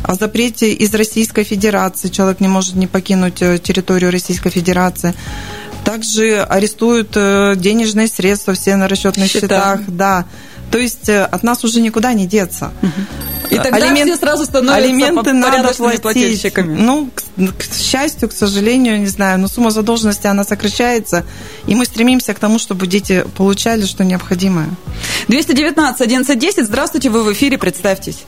о 0.02 0.16
запрете 0.16 0.72
из 0.72 0.96
Российской 0.96 1.44
Федерации, 1.44 2.08
человек 2.08 2.40
не 2.40 2.48
может 2.48 2.76
не 2.76 2.88
покинуть 2.88 3.42
э, 3.42 3.60
территорию 3.60 4.12
Российской 4.12 4.50
Федерации. 4.50 5.14
Также 5.86 6.42
арестуют 6.42 7.12
э, 7.16 7.54
денежные 7.56 8.08
средства 8.08 8.54
все 8.54 8.76
на 8.76 8.88
расчетных 8.88 9.30
Счета. 9.30 9.48
счетах, 9.48 9.82
да. 9.88 10.26
То 10.72 10.80
есть 10.80 11.08
э, 11.10 11.24
от 11.24 11.44
нас 11.44 11.64
уже 11.64 11.80
никуда 11.80 12.14
не 12.14 12.26
деться. 12.26 12.72
И 13.52 13.58
тогда 13.58 13.78
Алимент, 13.78 14.10
все 14.10 14.18
сразу 14.18 14.46
становятся 14.46 14.84
алименты 14.84 15.32
надо 15.32 15.74
платить. 15.74 16.02
плательщиками. 16.02 16.76
Ну, 16.76 17.10
к, 17.14 17.22
к 17.60 17.74
счастью, 17.74 18.30
к 18.30 18.34
сожалению, 18.34 19.00
не 19.00 19.08
знаю, 19.08 19.40
но 19.40 19.48
сумма 19.48 19.70
задолженности, 19.70 20.26
она 20.26 20.44
сокращается, 20.44 21.24
и 21.68 21.76
мы 21.76 21.86
стремимся 21.86 22.34
к 22.34 22.40
тому, 22.40 22.58
чтобы 22.58 22.88
дети 22.88 23.24
получали, 23.38 23.86
что 23.86 24.04
необходимое. 24.04 24.70
219 25.28 26.02
1110, 26.02 26.66
здравствуйте, 26.66 27.12
вы 27.12 27.24
в 27.24 27.32
эфире, 27.34 27.60
представьтесь. 27.60 28.26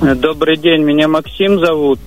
Добрый 0.00 0.56
день, 0.56 0.82
меня 0.82 1.08
Максим 1.08 1.58
зовут. 1.58 1.98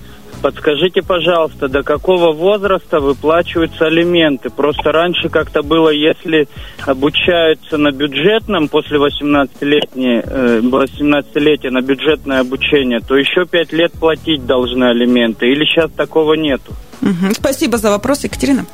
Подскажите, 0.43 1.01
пожалуйста, 1.01 1.69
до 1.69 1.83
какого 1.83 2.33
возраста 2.33 3.00
выплачиваются 3.00 3.85
алименты? 3.85 4.50
Просто 4.50 4.91
раньше 4.91 5.29
как-то 5.29 5.63
было, 5.63 5.88
если 5.88 6.50
обучаются 6.85 7.77
на 7.77 7.91
бюджетном 7.91 8.67
после 8.67 8.97
18-летия, 8.97 10.59
18 10.69 11.71
на 11.71 11.81
бюджетное 11.81 12.41
обучение, 12.41 13.00
то 13.00 13.15
еще 13.15 13.45
5 13.45 13.71
лет 13.71 13.93
платить 13.93 14.45
должны 14.45 14.83
алименты. 14.83 15.50
Или 15.50 15.63
сейчас 15.63 15.89
такого 15.91 16.33
нету? 16.33 16.73
Угу. 17.01 17.35
Спасибо 17.35 17.77
за 17.77 17.91
вопрос, 17.91 18.25
Екатерина. 18.25 18.65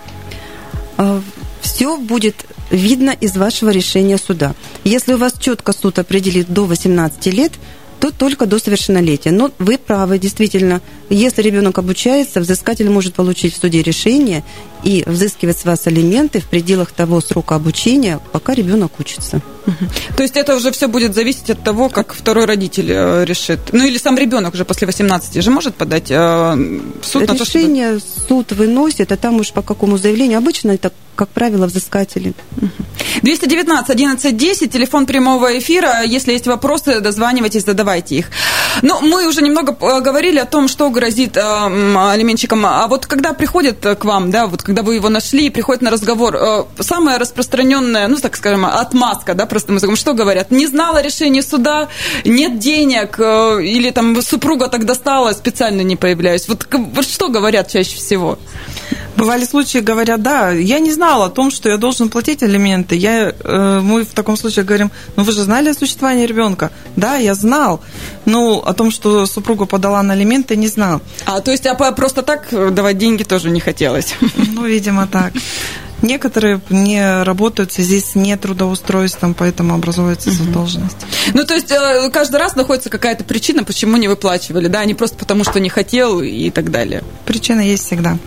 А, 0.98 1.22
Все 1.62 1.98
будет 1.98 2.48
видно 2.72 3.12
из 3.12 3.38
вашего 3.38 3.70
решения 3.70 4.18
суда. 4.18 4.56
Если 4.84 5.14
у 5.14 5.18
вас 5.18 5.34
четко 5.40 5.72
суд 5.74 6.00
определит 6.00 6.52
до 6.52 6.66
18 6.66 7.28
лет, 7.28 7.52
то 8.00 8.12
только 8.12 8.46
до 8.46 8.60
совершеннолетия. 8.60 9.32
Но 9.32 9.52
вы 9.60 9.78
правы, 9.78 10.18
действительно, 10.18 10.82
если 11.16 11.42
ребенок 11.42 11.78
обучается, 11.78 12.40
взыскатель 12.40 12.90
может 12.90 13.16
получить 13.16 13.56
в 13.56 13.60
суде 13.60 13.82
решение 13.82 14.44
и 14.84 15.04
взыскивать 15.06 15.58
с 15.58 15.66
вас 15.66 15.88
алименты 15.88 16.40
в 16.40 16.46
пределах 16.46 16.92
того 16.92 17.20
срока 17.22 17.56
обучения, 17.56 18.20
пока 18.32 18.54
ребенок 18.54 19.00
учится. 19.00 19.42
То 20.16 20.24
есть 20.24 20.38
это 20.38 20.56
уже 20.56 20.72
все 20.72 20.88
будет 20.88 21.14
зависеть 21.14 21.50
от 21.50 21.64
того, 21.64 21.90
как 21.90 22.14
второй 22.14 22.46
родитель 22.46 22.92
э, 22.92 23.26
решит. 23.26 23.60
Ну 23.72 23.86
или 23.86 23.98
сам 23.98 24.18
ребенок 24.18 24.54
уже 24.54 24.66
после 24.66 24.88
18 24.88 25.44
же 25.44 25.52
может 25.52 25.76
подать 25.76 26.10
э, 26.10 26.16
в 26.16 27.06
суд 27.06 27.28
на 27.28 27.36
то, 27.36 27.44
Решение 27.44 28.00
суд 28.28 28.52
выносит, 28.52 29.12
а 29.12 29.18
там 29.18 29.40
уж 29.40 29.52
по 29.52 29.62
какому 29.62 29.98
заявлению. 29.98 30.38
Обычно 30.38 30.72
это, 30.72 30.92
как 31.16 31.30
правило, 31.30 31.66
взыскатели. 31.68 32.34
219 33.22 33.90
11 33.90 34.38
10, 34.38 34.72
телефон 34.72 35.06
прямого 35.06 35.58
эфира. 35.58 36.04
Если 36.04 36.32
есть 36.32 36.48
вопросы, 36.48 37.00
дозванивайтесь, 37.00 37.66
задавайте 37.66 38.16
их. 38.16 38.32
Ну, 38.82 39.02
мы 39.02 39.28
уже 39.28 39.42
немного 39.42 39.74
говорили 40.02 40.40
о 40.40 40.46
том, 40.46 40.68
что 40.68 40.90
грозит 40.90 41.38
э, 41.38 41.42
алименщикам. 41.42 42.66
А 42.66 42.88
вот 42.88 43.06
когда 43.06 43.34
приходят 43.34 43.80
к 43.80 44.06
вам, 44.06 44.32
да, 44.32 44.48
вот 44.48 44.64
когда 44.64 44.84
вы 44.84 44.96
его 44.96 45.10
нашли 45.10 45.48
и 45.48 45.50
приходят 45.50 45.82
на 45.82 45.92
разговор, 45.92 46.36
э, 46.36 46.64
самая 46.80 47.20
распространенная, 47.20 48.08
ну, 48.08 48.18
так 48.18 48.36
скажем, 48.36 48.66
отмазка, 48.66 49.34
да, 49.34 49.46
простым 49.46 49.76
языком, 49.76 49.96
что 49.96 50.14
говорят? 50.14 50.52
Не 50.52 50.68
знала 50.68 51.02
решения 51.02 51.42
суда, 51.42 51.90
нет 52.26 52.60
денег, 52.60 53.16
э, 53.20 53.64
или 53.64 53.92
там 53.92 54.22
супруга 54.22 54.68
так 54.68 54.86
достала, 54.86 55.32
специально 55.34 55.82
не 55.82 55.96
появляюсь. 55.96 56.48
Вот, 56.48 56.68
вот 56.72 57.06
что 57.06 57.30
говорят 57.30 57.68
чаще 57.68 57.96
всего? 57.96 58.38
Бывали 59.20 59.44
случаи, 59.44 59.80
говорят, 59.80 60.22
да, 60.22 60.52
я 60.52 60.80
не 60.80 60.94
знала 60.94 61.26
о 61.26 61.30
том, 61.30 61.52
что 61.52 61.70
я 61.70 61.78
должен 61.78 62.08
платить 62.08 62.42
алименты. 62.42 62.96
Я, 62.96 63.34
э, 63.38 63.80
мы 63.84 64.04
в 64.06 64.14
таком 64.14 64.38
случае 64.38 64.64
говорим, 64.64 64.92
ну 65.18 65.24
вы 65.24 65.34
же 65.34 65.44
знали 65.44 65.70
о 65.70 65.74
существовании 65.74 66.26
ребенка? 66.26 66.72
Да, 66.96 67.18
я 67.18 67.36
знал. 67.36 67.82
Ну, 68.60 68.70
о 68.70 68.74
том, 68.74 68.92
что 68.92 69.26
супруга 69.26 69.66
подала 69.66 70.04
на 70.04 70.14
алименты, 70.14 70.58
не 70.58 70.68
знал. 70.68 71.02
А, 71.26 71.40
то 71.40 71.52
есть, 71.52 71.66
а 71.66 71.76
просто 71.92 72.24
так 72.24 72.48
давать 72.74 72.98
деньги 72.98 73.24
тоже 73.24 73.50
не 73.50 73.60
хотелось? 73.60 74.16
Ну, 74.52 74.66
видимо, 74.66 75.08
так. 75.08 75.34
Некоторые 76.02 76.60
не 76.70 77.24
работают 77.24 77.72
в 77.72 77.74
связи 77.74 78.00
с 78.00 78.16
нетрудоустройством, 78.16 79.34
поэтому 79.34 79.74
образуется 79.74 80.32
задолженность. 80.32 80.98
Ну, 81.34 81.46
то 81.46 81.54
есть 81.54 81.72
э, 81.72 82.10
каждый 82.12 82.38
раз 82.38 82.56
находится 82.56 82.90
какая-то 82.90 83.24
причина, 83.24 83.64
почему 83.64 83.98
не 83.98 84.08
выплачивали, 84.08 84.68
да, 84.68 84.80
а 84.80 84.86
не 84.86 84.94
просто 84.94 85.18
потому, 85.18 85.44
что 85.44 85.60
не 85.60 85.70
хотел 85.70 86.22
и 86.22 86.50
так 86.50 86.72
далее. 86.72 87.04
Причина 87.26 87.62
есть 87.62 87.86
всегда. 87.86 88.18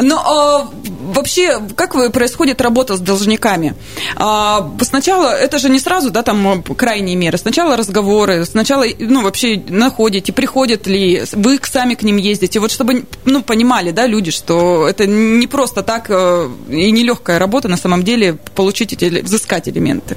Но 0.00 0.16
а, 0.16 0.70
вообще, 1.06 1.60
как 1.76 1.94
происходит 2.12 2.60
работа 2.60 2.96
с 2.96 3.00
должниками? 3.00 3.74
А, 4.16 4.70
сначала, 4.82 5.30
это 5.34 5.58
же 5.58 5.68
не 5.68 5.78
сразу, 5.78 6.10
да, 6.10 6.22
там 6.22 6.62
крайние 6.62 7.16
меры. 7.16 7.38
Сначала 7.38 7.76
разговоры, 7.76 8.44
сначала, 8.44 8.84
ну, 8.98 9.22
вообще 9.22 9.62
находите, 9.68 10.32
приходят 10.32 10.86
ли, 10.86 11.22
вы 11.32 11.58
сами 11.62 11.94
к 11.94 12.02
ним 12.02 12.16
ездите. 12.16 12.60
Вот 12.60 12.70
чтобы, 12.70 13.04
ну, 13.24 13.42
понимали, 13.42 13.90
да, 13.90 14.06
люди, 14.06 14.30
что 14.30 14.86
это 14.88 15.06
не 15.06 15.46
просто 15.46 15.82
так 15.82 16.06
э, 16.08 16.48
и 16.70 16.90
нелегкая 16.90 17.38
работа 17.38 17.68
на 17.68 17.76
самом 17.76 18.02
деле 18.02 18.38
получить 18.54 18.92
эти, 18.92 19.20
взыскать 19.20 19.68
элементы. 19.68 20.16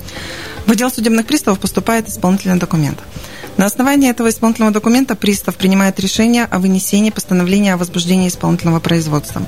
В 0.65 0.71
отдел 0.71 0.91
судебных 0.91 1.25
приставов 1.25 1.59
поступает 1.59 2.07
исполнительный 2.09 2.59
документ. 2.59 2.99
На 3.59 3.65
основании 3.65 4.09
этого 4.09 4.29
исполнительного 4.29 4.71
документа 4.71 5.17
пристав 5.17 5.55
принимает 5.55 5.99
решение 5.99 6.45
о 6.45 6.59
вынесении 6.59 7.09
постановления 7.09 7.73
о 7.73 7.77
возбуждении 7.77 8.29
исполнительного 8.29 8.79
производства. 8.79 9.41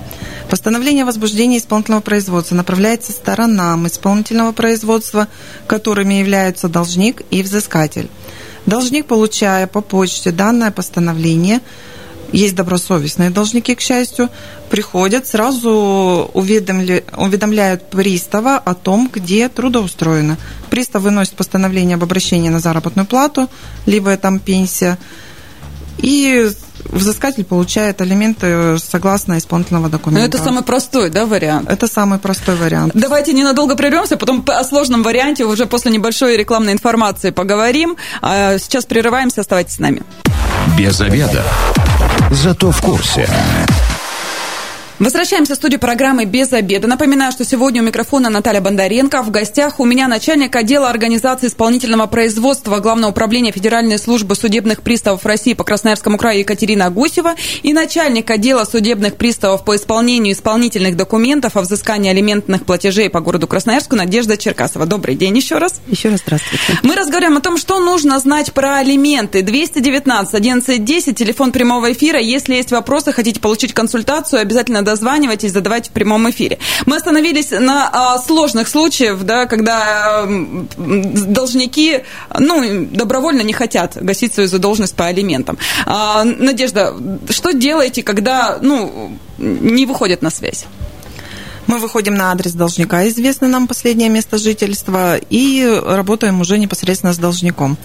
Постановление 0.50 1.04
о 1.04 1.06
возбуждении 1.06 1.58
исполнительного 1.58 2.02
производства 2.02 2.56
направляется 2.56 3.14
сторонам 3.14 3.88
исполнительного 3.88 4.52
производства, 4.52 5.30
которыми 5.66 6.16
являются 6.16 6.68
должник 6.68 7.22
и 7.32 7.42
взыскатель. 7.42 8.10
Должник, 8.66 9.06
получая 9.06 9.66
по 9.66 9.80
почте 9.80 10.32
данное 10.32 10.72
постановление, 10.72 11.62
есть 12.32 12.56
добросовестные 12.56 13.30
должники, 13.30 13.76
к 13.76 13.82
счастью, 13.82 14.30
приходят, 14.70 15.28
сразу 15.28 16.30
уведомля... 16.34 17.04
уведомляют 17.16 17.90
пристава 17.90 18.58
о 18.58 18.74
том, 18.74 19.10
где 19.14 19.50
трудоустроено. 19.50 20.38
Пристав 20.70 21.04
выносит 21.04 21.36
постановление 21.36 21.96
об 21.96 22.04
обращении 22.04 22.50
на 22.50 22.60
заработную 22.60 23.06
плату, 23.06 23.50
либо 23.86 24.16
там 24.18 24.40
пенсия, 24.40 24.98
и 25.98 26.50
взыскатель 26.86 27.44
получает 27.44 28.02
алименты 28.02 28.78
согласно 28.80 29.38
исполнительного 29.38 29.90
документа. 29.90 30.22
Но 30.22 30.28
это 30.28 30.38
самый 30.44 30.64
простой, 30.64 31.10
да, 31.10 31.26
вариант? 31.26 31.70
Это 31.70 31.88
самый 31.88 32.20
простой 32.20 32.56
вариант. 32.56 32.94
Давайте 32.96 33.34
ненадолго 33.34 33.76
прервемся, 33.76 34.18
потом 34.18 34.44
о 34.48 34.64
сложном 34.64 35.04
варианте 35.04 35.46
уже 35.46 35.66
после 35.66 35.92
небольшой 35.92 36.38
рекламной 36.38 36.74
информации 36.74 37.30
поговорим. 37.30 37.98
А 38.22 38.58
сейчас 38.58 38.86
прерываемся, 38.86 39.42
оставайтесь 39.42 39.76
с 39.76 39.80
нами. 39.80 40.02
Без 40.78 41.00
обеда. 41.02 41.44
Зато 42.32 42.70
в 42.70 42.82
курсе. 42.82 43.30
Возвращаемся 45.02 45.54
в 45.54 45.56
студию 45.56 45.80
программы 45.80 46.26
«Без 46.26 46.54
обеда». 46.54 46.88
Напоминаю, 46.88 47.32
что 47.32 47.44
сегодня 47.44 47.82
у 47.82 47.86
микрофона 47.86 48.30
Наталья 48.30 48.62
Бондаренко. 48.62 49.24
В 49.24 49.32
гостях 49.32 49.80
у 49.80 49.86
меня 49.86 50.08
начальник 50.08 50.56
отдела 50.56 50.92
организации 50.92 51.48
исполнительного 51.48 52.06
производства 52.06 52.78
Главного 52.78 53.10
управления 53.10 53.52
Федеральной 53.52 53.98
службы 53.98 54.36
судебных 54.36 54.84
приставов 54.84 55.26
России 55.26 55.56
по 55.56 55.64
Красноярскому 55.64 56.20
краю 56.20 56.42
Екатерина 56.42 56.92
Гусева 56.92 57.34
и 57.64 57.74
начальник 57.74 58.30
отдела 58.30 58.64
судебных 58.64 59.16
приставов 59.16 59.66
по 59.66 59.76
исполнению 59.76 60.36
исполнительных 60.36 60.96
документов 60.96 61.58
о 61.58 61.62
взыскании 61.62 62.12
алиментных 62.12 62.64
платежей 62.68 63.10
по 63.10 63.22
городу 63.22 63.48
Красноярску 63.48 63.96
Надежда 63.96 64.38
Черкасова. 64.38 64.86
Добрый 64.86 65.16
день 65.16 65.36
еще 65.36 65.58
раз. 65.58 65.82
Еще 65.88 66.10
раз 66.10 66.20
здравствуйте. 66.24 66.78
Мы 66.84 66.96
разговариваем 66.96 67.40
о 67.40 67.42
том, 67.42 67.58
что 67.58 67.80
нужно 67.80 68.20
знать 68.20 68.54
про 68.54 68.76
алименты. 68.76 69.42
219 69.42 70.32
1110, 70.32 71.18
телефон 71.18 71.52
прямого 71.52 71.92
эфира. 71.92 72.20
Если 72.20 72.54
есть 72.54 72.70
вопросы, 72.70 73.12
хотите 73.12 73.40
получить 73.40 73.74
консультацию, 73.74 74.40
обязательно 74.40 74.91
дозванивайтесь, 74.92 75.52
задавайте 75.52 75.90
в 75.90 75.94
прямом 75.94 76.30
эфире. 76.30 76.58
Мы 76.86 76.98
остановились 76.98 77.52
на 77.52 77.90
а, 77.92 78.18
сложных 78.20 78.68
случаях, 78.68 79.24
да, 79.24 79.46
когда 79.46 80.28
должники 80.78 82.04
ну, 82.38 82.86
добровольно 82.92 83.42
не 83.42 83.54
хотят 83.54 83.98
гасить 84.02 84.34
свою 84.34 84.50
задолженность 84.50 84.96
по 84.96 85.06
алиментам. 85.06 85.58
А, 85.86 86.24
Надежда, 86.24 86.94
что 87.30 87.54
делаете, 87.54 88.04
когда 88.04 88.60
ну, 88.62 89.18
не 89.38 89.86
выходят 89.86 90.22
на 90.22 90.30
связь? 90.30 90.66
Мы 91.72 91.78
выходим 91.78 92.16
на 92.16 92.34
адрес 92.34 92.52
должника, 92.52 93.08
известно 93.08 93.48
нам 93.48 93.66
последнее 93.66 94.10
место 94.10 94.38
жительства, 94.38 95.16
и 95.16 95.82
работаем 95.86 96.42
уже 96.42 96.58
непосредственно 96.58 97.14
с 97.14 97.18
должником. 97.18 97.78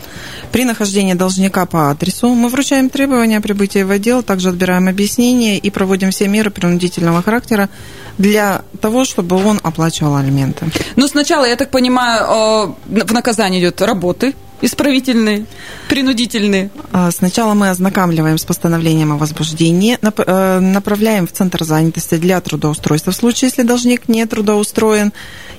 При 0.51 0.65
нахождении 0.65 1.15
должника 1.15 1.67
по 1.67 1.89
адресу 1.93 2.35
мы 2.35 2.49
вручаем 2.49 2.91
требования 2.91 3.39
о 3.39 3.41
прибытии 3.41 3.85
в 3.85 3.93
отдел, 3.93 4.25
также 4.25 4.49
отбираем 4.49 4.89
объяснения 4.89 5.57
и 5.57 5.71
проводим 5.71 6.11
все 6.11 6.27
меры 6.27 6.51
принудительного 6.51 7.23
характера 7.23 7.69
для 8.19 8.63
того, 8.81 9.05
чтобы 9.05 9.37
он 9.37 9.61
оплачивал 9.63 10.17
алименты. 10.17 10.67
Ну, 10.97 11.07
сначала, 11.07 11.45
я 11.45 11.55
так 11.55 11.71
понимаю, 11.71 12.75
в 12.87 13.13
наказание 13.13 13.61
идет 13.61 13.81
работы, 13.83 14.35
Исправительные, 14.63 15.45
принудительные. 15.89 16.71
А, 16.91 17.11
сначала 17.11 17.53
мы 17.53 17.69
ознакомливаем 17.69 18.39
с 18.39 18.45
постановлением 18.45 19.13
о 19.13 19.17
возбуждении, 19.17 19.99
э, 20.01 20.61
направляем 20.61 21.27
в 21.27 21.33
Центр 21.33 21.63
занятости 21.63 22.17
для 22.17 22.41
трудоустройства 22.41 23.13
в 23.13 23.17
случае, 23.17 23.51
если 23.51 23.63
должник 23.63 24.09
не 24.09 24.25
трудоустроен. 24.25 25.13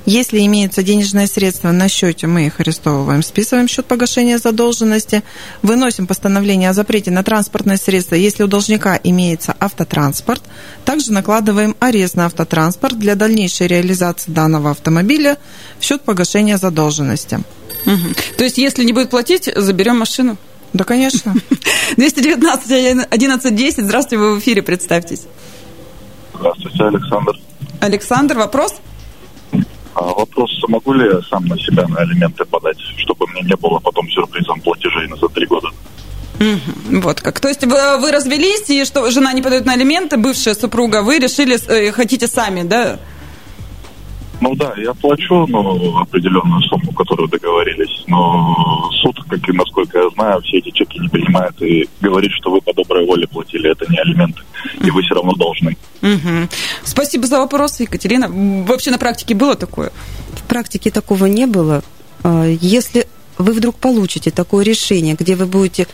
Если 0.08 0.40
имеются 0.40 0.84
денежные 0.84 1.28
средства 1.28 1.72
на 1.72 1.90
счете, 1.90 2.28
мы 2.28 2.48
их 2.48 2.62
арестовываем, 2.62 3.22
списываем 3.22 3.68
счет 3.68 3.86
погашения 3.86 4.38
задолженности, 4.38 5.22
выносим 5.62 6.08
постановление 6.08 6.70
о 6.70 6.74
запрете 6.74 7.12
на 7.12 7.24
транспортное 7.24 7.76
средство, 7.76 8.16
если 8.16 8.44
у 8.44 8.48
должника 8.48 8.98
имеется 9.04 9.54
автотранспорт. 9.60 10.42
Также 10.86 11.12
накладываем 11.12 11.76
арест 11.80 12.16
на 12.16 12.26
автотранспорт 12.26 12.98
для 12.98 13.16
дальнейшей 13.16 13.68
реализации 13.68 14.32
данного 14.32 14.72
автомобиля 14.72 15.38
в 15.78 15.84
счет 15.84 16.02
погашения 16.04 16.58
задолженности. 16.58 17.42
Угу. 17.88 18.14
То 18.38 18.44
есть, 18.44 18.58
если 18.58 18.84
не 18.84 18.94
будет 18.94 19.10
платить, 19.10 19.50
заберем 19.56 19.98
машину? 19.98 20.38
Да, 20.74 20.84
конечно. 20.84 21.34
219 21.98 23.08
1110. 23.12 23.86
Здравствуйте, 23.86 24.18
вы 24.18 24.36
в 24.36 24.40
эфире, 24.40 24.62
представьтесь. 24.62 25.24
Здравствуйте, 26.36 26.84
Александр. 26.84 27.34
Александр, 27.80 28.38
вопрос? 28.38 28.76
А, 29.96 30.04
вопрос, 30.04 30.52
могу 30.68 30.94
ли 30.94 31.06
я 31.06 31.22
сам 31.24 31.46
на 31.46 31.58
себя 31.58 31.88
на 31.88 32.02
алименты 32.02 32.46
подать, 32.46 32.78
чтобы 32.98 33.26
мне 33.28 33.42
не 33.42 33.56
было 33.56 33.80
потом 33.80 34.08
сюрпризом 34.10 34.60
платежей 34.62 35.08
за 35.20 35.28
три 35.30 35.48
года? 35.48 35.70
Угу. 36.40 37.00
Вот 37.02 37.22
как. 37.22 37.40
То 37.40 37.48
есть 37.48 37.66
вы, 37.66 37.98
вы 38.00 38.12
развелись, 38.12 38.70
и 38.70 38.86
что 38.86 39.10
жена 39.10 39.34
не 39.34 39.42
подает 39.42 39.66
на 39.66 39.74
алименты, 39.74 40.18
бывшая 40.18 40.54
супруга, 40.54 41.02
вы 41.02 41.18
решили, 41.18 41.58
э, 41.68 41.92
хотите 41.92 42.28
сами, 42.28 42.62
да, 42.62 43.00
ну 44.42 44.56
да, 44.56 44.74
я 44.78 44.94
плачу 44.94 45.46
ну, 45.48 45.98
определенную 46.00 46.62
сумму, 46.62 46.92
которую 46.94 47.28
договорились, 47.28 48.04
но 48.08 48.90
суд, 49.02 49.18
как 49.28 49.48
и 49.50 49.52
насколько 49.52 50.00
я 50.00 50.10
знаю, 50.10 50.42
все 50.42 50.58
эти 50.58 50.72
чеки 50.72 51.00
не 51.00 51.08
принимает 51.08 51.60
и 51.62 51.88
говорит, 52.02 52.32
что 52.32 52.52
вы 52.52 52.62
по 52.62 52.74
доброй 52.74 53.06
воле 53.06 53.28
платили, 53.28 53.72
это 53.72 53.86
не 53.92 53.98
алименты, 53.98 54.42
и 54.84 54.92
вы 54.92 55.02
все 55.02 55.16
равно 55.16 55.34
должны. 55.34 55.78
Угу. 56.02 56.50
Спасибо 56.84 57.26
за 57.26 57.40
вопрос, 57.40 57.80
Екатерина. 57.80 58.30
Вообще 58.30 58.92
на 58.92 58.98
практике 58.98 59.34
было 59.34 59.56
такое? 59.56 59.92
В 60.34 60.44
практике 60.48 60.92
такого 60.92 61.26
не 61.26 61.48
было. 61.48 61.84
А, 62.24 62.46
если 62.46 63.08
вы 63.38 63.54
вдруг 63.54 63.76
получите 63.76 64.32
такое 64.32 64.64
решение, 64.64 65.16
где 65.18 65.36
вы 65.36 65.46
будете 65.46 65.88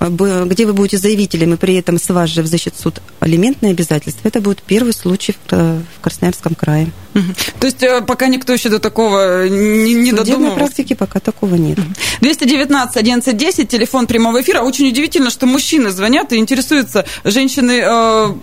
где 0.00 0.66
вы 0.66 0.72
будете 0.72 0.98
заявителем, 0.98 1.54
и 1.54 1.56
при 1.56 1.74
этом 1.74 1.98
с 1.98 2.08
вас 2.08 2.30
же 2.30 2.42
взыщет 2.42 2.74
суд 2.78 3.00
алиментные 3.20 3.72
обязательства, 3.72 4.28
это 4.28 4.40
будет 4.40 4.62
первый 4.62 4.92
случай 4.92 5.34
в 5.50 5.82
Красноярском 6.00 6.54
крае. 6.54 6.90
То 7.58 7.66
есть 7.66 7.82
э, 7.82 8.02
пока 8.02 8.28
никто 8.28 8.52
еще 8.52 8.68
до 8.68 8.78
такого 8.78 9.48
не, 9.48 9.94
не 9.94 10.12
додумался? 10.12 10.54
В 10.54 10.58
практике 10.58 10.94
пока 10.94 11.18
такого 11.18 11.56
нет. 11.56 11.78
219 12.20 12.96
1110, 12.96 13.68
телефон 13.68 14.06
прямого 14.06 14.40
эфира. 14.40 14.60
Очень 14.60 14.88
удивительно, 14.88 15.30
что 15.30 15.46
мужчины 15.46 15.90
звонят 15.90 16.32
и 16.32 16.36
интересуются. 16.36 17.04
Женщины, 17.24 17.82
э, 17.82 18.34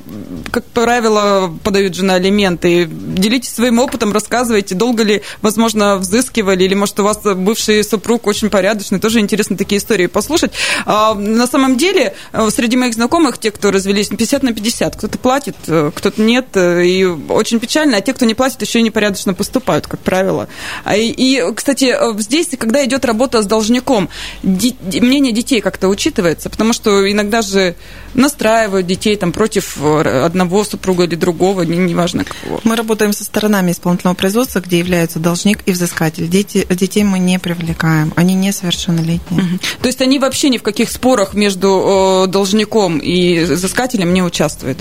как 0.52 0.66
правило, 0.66 1.54
подают 1.64 1.96
же 1.96 2.04
на 2.04 2.16
алименты. 2.16 2.86
Делитесь 2.86 3.54
своим 3.54 3.80
опытом, 3.80 4.12
рассказывайте, 4.12 4.76
долго 4.76 5.04
ли, 5.04 5.22
возможно, 5.42 5.96
взыскивали, 5.96 6.66
или, 6.66 6.74
может, 6.74 7.00
у 7.00 7.04
вас 7.04 7.20
бывший 7.24 7.84
супруг 7.86 8.28
очень 8.28 8.50
порядочный. 8.50 9.00
Тоже 9.00 9.20
интересно 9.20 9.56
такие 9.56 9.80
истории 9.80 10.08
послушать. 10.08 10.52
А, 10.86 11.14
на 11.14 11.47
самом 11.48 11.78
деле, 11.78 12.14
э, 12.34 12.50
среди 12.52 12.78
моих 12.78 12.94
знакомых, 12.94 13.38
те, 13.38 13.52
кто 13.52 13.72
развелись, 13.72 14.08
50 14.08 14.44
на 14.44 14.54
50. 14.54 14.96
Кто-то 14.96 15.18
платит, 15.18 15.56
кто-то 15.66 16.22
нет. 16.22 16.46
И 16.56 17.06
очень 17.30 17.60
печально. 17.60 17.98
А 17.98 18.02
те, 18.02 18.14
кто 18.14 18.26
не 18.26 18.34
платит, 18.34 18.62
еще 18.62 18.80
и 18.80 18.82
непорядочно 18.84 19.34
поступают, 19.34 19.88
как 19.88 20.00
правило. 20.00 20.48
А 20.84 20.96
и, 20.96 21.08
и, 21.10 21.44
кстати, 21.54 21.96
здесь, 22.20 22.50
когда 22.58 22.86
идет 22.86 23.06
работа 23.06 23.42
с 23.42 23.46
должником, 23.46 24.10
ди, 24.44 24.76
мнение 24.82 25.34
детей 25.34 25.62
как-то 25.62 25.88
учитывается, 25.88 26.50
потому 26.50 26.74
что 26.74 27.10
иногда 27.10 27.42
же 27.42 27.76
настраивают 28.14 28.88
детей 28.88 29.16
там 29.16 29.32
против 29.32 29.78
одного 29.82 30.64
супруга 30.64 31.04
или 31.04 31.16
другого, 31.16 31.62
неважно 31.64 32.26
какого. 32.26 32.62
Мы 32.64 32.76
работаем 32.76 33.14
со 33.14 33.24
сторонами 33.24 33.72
исполнительного 33.72 34.16
производства, 34.16 34.60
где 34.60 34.80
являются 34.80 35.20
должник 35.20 35.60
и 35.66 35.72
взыскатель. 35.72 36.28
Дети, 36.28 36.66
детей 36.70 37.04
мы 37.04 37.20
не 37.20 37.40
привлекаем, 37.40 38.14
они 38.16 38.34
несовершеннолетние. 38.36 39.44
Угу. 39.44 39.60
То 39.82 39.88
есть 39.88 40.02
они 40.02 40.20
вообще 40.20 40.50
ни 40.50 40.58
в 40.58 40.64
каких 40.64 40.90
спорах 40.92 41.34
между 41.38 42.26
должником 42.28 42.98
и 42.98 43.44
взыскателем 43.44 44.14
не 44.14 44.22
участвуют? 44.22 44.80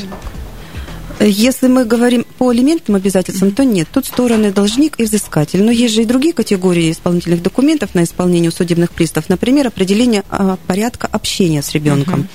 Если 1.19 1.67
мы 1.69 1.87
говорим 1.87 2.27
по 2.37 2.51
алиментным 2.51 2.97
обязательствам, 2.97 3.51
то 3.53 3.65
нет. 3.65 3.89
Тут 3.91 4.07
стороны 4.07 4.53
должник 4.53 5.01
и 5.01 5.05
взыскатель. 5.05 5.63
Но 5.63 5.71
есть 5.71 5.95
же 5.95 6.03
и 6.03 6.05
другие 6.05 6.35
категории 6.35 6.93
исполнительных 6.93 7.43
документов 7.43 7.95
на 7.95 8.05
исполнение 8.05 8.51
судебных 8.51 8.91
приставов. 8.91 9.31
Например, 9.31 9.67
определение 9.69 10.25
а, 10.29 10.59
порядка 10.67 11.09
общения 11.11 11.63
с 11.63 11.73
ребенком. 11.73 12.21
Угу. 12.21 12.29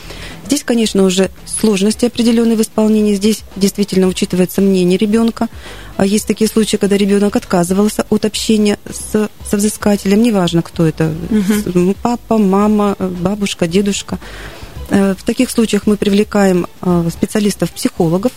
Здесь, 0.52 0.66
конечно, 0.66 1.04
уже 1.06 1.32
сложности 1.46 2.04
определенные 2.04 2.58
в 2.58 2.62
исполнении. 2.62 3.16
Здесь 3.16 3.44
действительно 3.56 4.08
учитывается 4.08 4.60
мнение 4.60 4.98
ребенка. 4.98 5.48
А 5.96 6.06
есть 6.06 6.28
такие 6.28 6.50
случаи, 6.50 6.76
когда 6.76 6.98
ребенок 6.98 7.38
отказывался 7.38 8.06
от 8.10 8.26
общения 8.26 8.78
с, 8.86 9.30
со 9.50 9.58
взыскателем. 9.58 10.22
Неважно, 10.22 10.62
кто 10.62 10.86
это. 10.86 11.14
Угу. 11.30 11.96
Папа, 12.02 12.38
мама, 12.38 12.98
бабушка, 13.00 13.66
дедушка. 13.66 14.20
Э, 14.90 15.16
в 15.18 15.24
таких 15.24 15.52
случаях 15.52 15.88
мы 15.88 15.96
привлекаем 15.96 16.68
э, 16.82 17.10
специалистов-психологов, 17.10 18.34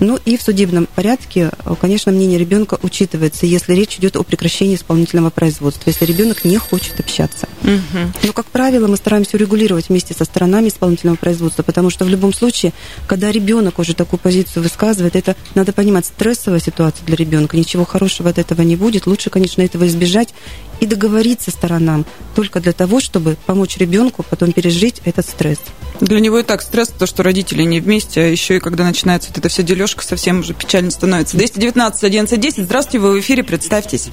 ну 0.00 0.18
и 0.24 0.36
в 0.36 0.42
судебном 0.42 0.88
порядке, 0.94 1.50
э, 1.64 1.74
конечно, 1.80 2.10
мнение 2.10 2.38
ребенка 2.38 2.78
учитывается, 2.82 3.46
если 3.46 3.74
речь 3.74 3.98
идет 3.98 4.16
о 4.16 4.22
прекращении 4.22 4.74
исполнительного 4.74 5.30
производства, 5.30 5.90
если 5.90 6.06
ребенок 6.06 6.44
не 6.44 6.56
хочет 6.56 6.98
общаться. 6.98 7.48
Угу. 7.62 8.26
Но, 8.26 8.32
как 8.32 8.46
правило, 8.46 8.86
мы 8.86 8.96
стараемся 8.96 9.36
урегулировать 9.36 9.90
вместе 9.90 10.14
со 10.14 10.24
сторонами 10.24 10.68
исполнительного 10.68 11.16
производства, 11.16 11.62
потому 11.62 11.90
что 11.90 12.04
в 12.04 12.08
любом 12.08 12.32
случае, 12.32 12.72
когда 13.06 13.30
ребенок 13.30 13.78
уже 13.78 13.94
такую 13.94 14.18
позицию 14.18 14.62
высказывает, 14.62 15.16
это 15.16 15.36
надо 15.54 15.72
понимать 15.72 16.06
стрессовая 16.06 16.60
ситуация 16.60 17.04
для 17.04 17.16
ребенка, 17.16 17.56
ничего 17.56 17.84
хорошего 17.84 18.30
от 18.30 18.38
этого 18.38 18.62
не 18.62 18.76
будет. 18.76 19.06
Лучше, 19.06 19.28
конечно, 19.28 19.60
этого 19.60 19.86
избежать 19.86 20.34
и 20.80 20.86
договориться 20.86 21.50
сторонам 21.50 22.04
только 22.34 22.60
для 22.60 22.72
того, 22.72 23.00
чтобы 23.00 23.36
помочь 23.46 23.76
ребенку 23.76 24.24
потом 24.28 24.52
пережить 24.52 25.00
этот 25.04 25.26
стресс. 25.26 25.60
Для 26.00 26.20
него 26.20 26.38
и 26.38 26.42
так 26.42 26.62
стресс, 26.62 26.88
то, 26.88 27.06
что 27.06 27.22
родители 27.22 27.62
не 27.62 27.80
вместе, 27.80 28.22
а 28.22 28.24
еще 28.24 28.56
и 28.56 28.60
когда 28.60 28.84
начинается 28.84 29.28
вот 29.28 29.38
эта 29.38 29.48
вся 29.48 29.62
дележка, 29.62 30.02
совсем 30.02 30.40
уже 30.40 30.54
печально 30.54 30.90
становится. 30.90 31.36
219 31.36 32.04
11 32.04 32.40
10. 32.40 32.64
Здравствуйте, 32.64 32.98
вы 32.98 33.12
в 33.12 33.20
эфире, 33.20 33.44
представьтесь. 33.44 34.08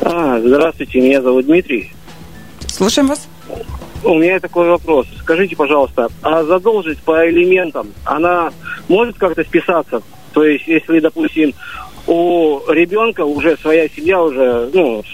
А, 0.00 0.40
здравствуйте, 0.40 1.00
меня 1.00 1.20
зовут 1.22 1.46
Дмитрий. 1.46 1.92
Слушаем 2.66 3.08
вас. 3.08 3.26
У 4.04 4.14
меня 4.14 4.40
такой 4.40 4.68
вопрос. 4.68 5.06
Скажите, 5.20 5.54
пожалуйста, 5.54 6.08
а 6.22 6.42
задолженность 6.44 7.02
по 7.02 7.28
элементам, 7.28 7.92
она 8.04 8.50
может 8.88 9.16
как-то 9.16 9.44
списаться? 9.44 10.02
То 10.32 10.44
есть, 10.44 10.66
если, 10.66 10.98
допустим, 10.98 11.52
у 12.06 12.60
ребенка 12.68 13.24
уже 13.24 13.56
своя 13.58 13.88
семья 13.88 14.20
уже, 14.20 14.70
ну, 14.72 15.04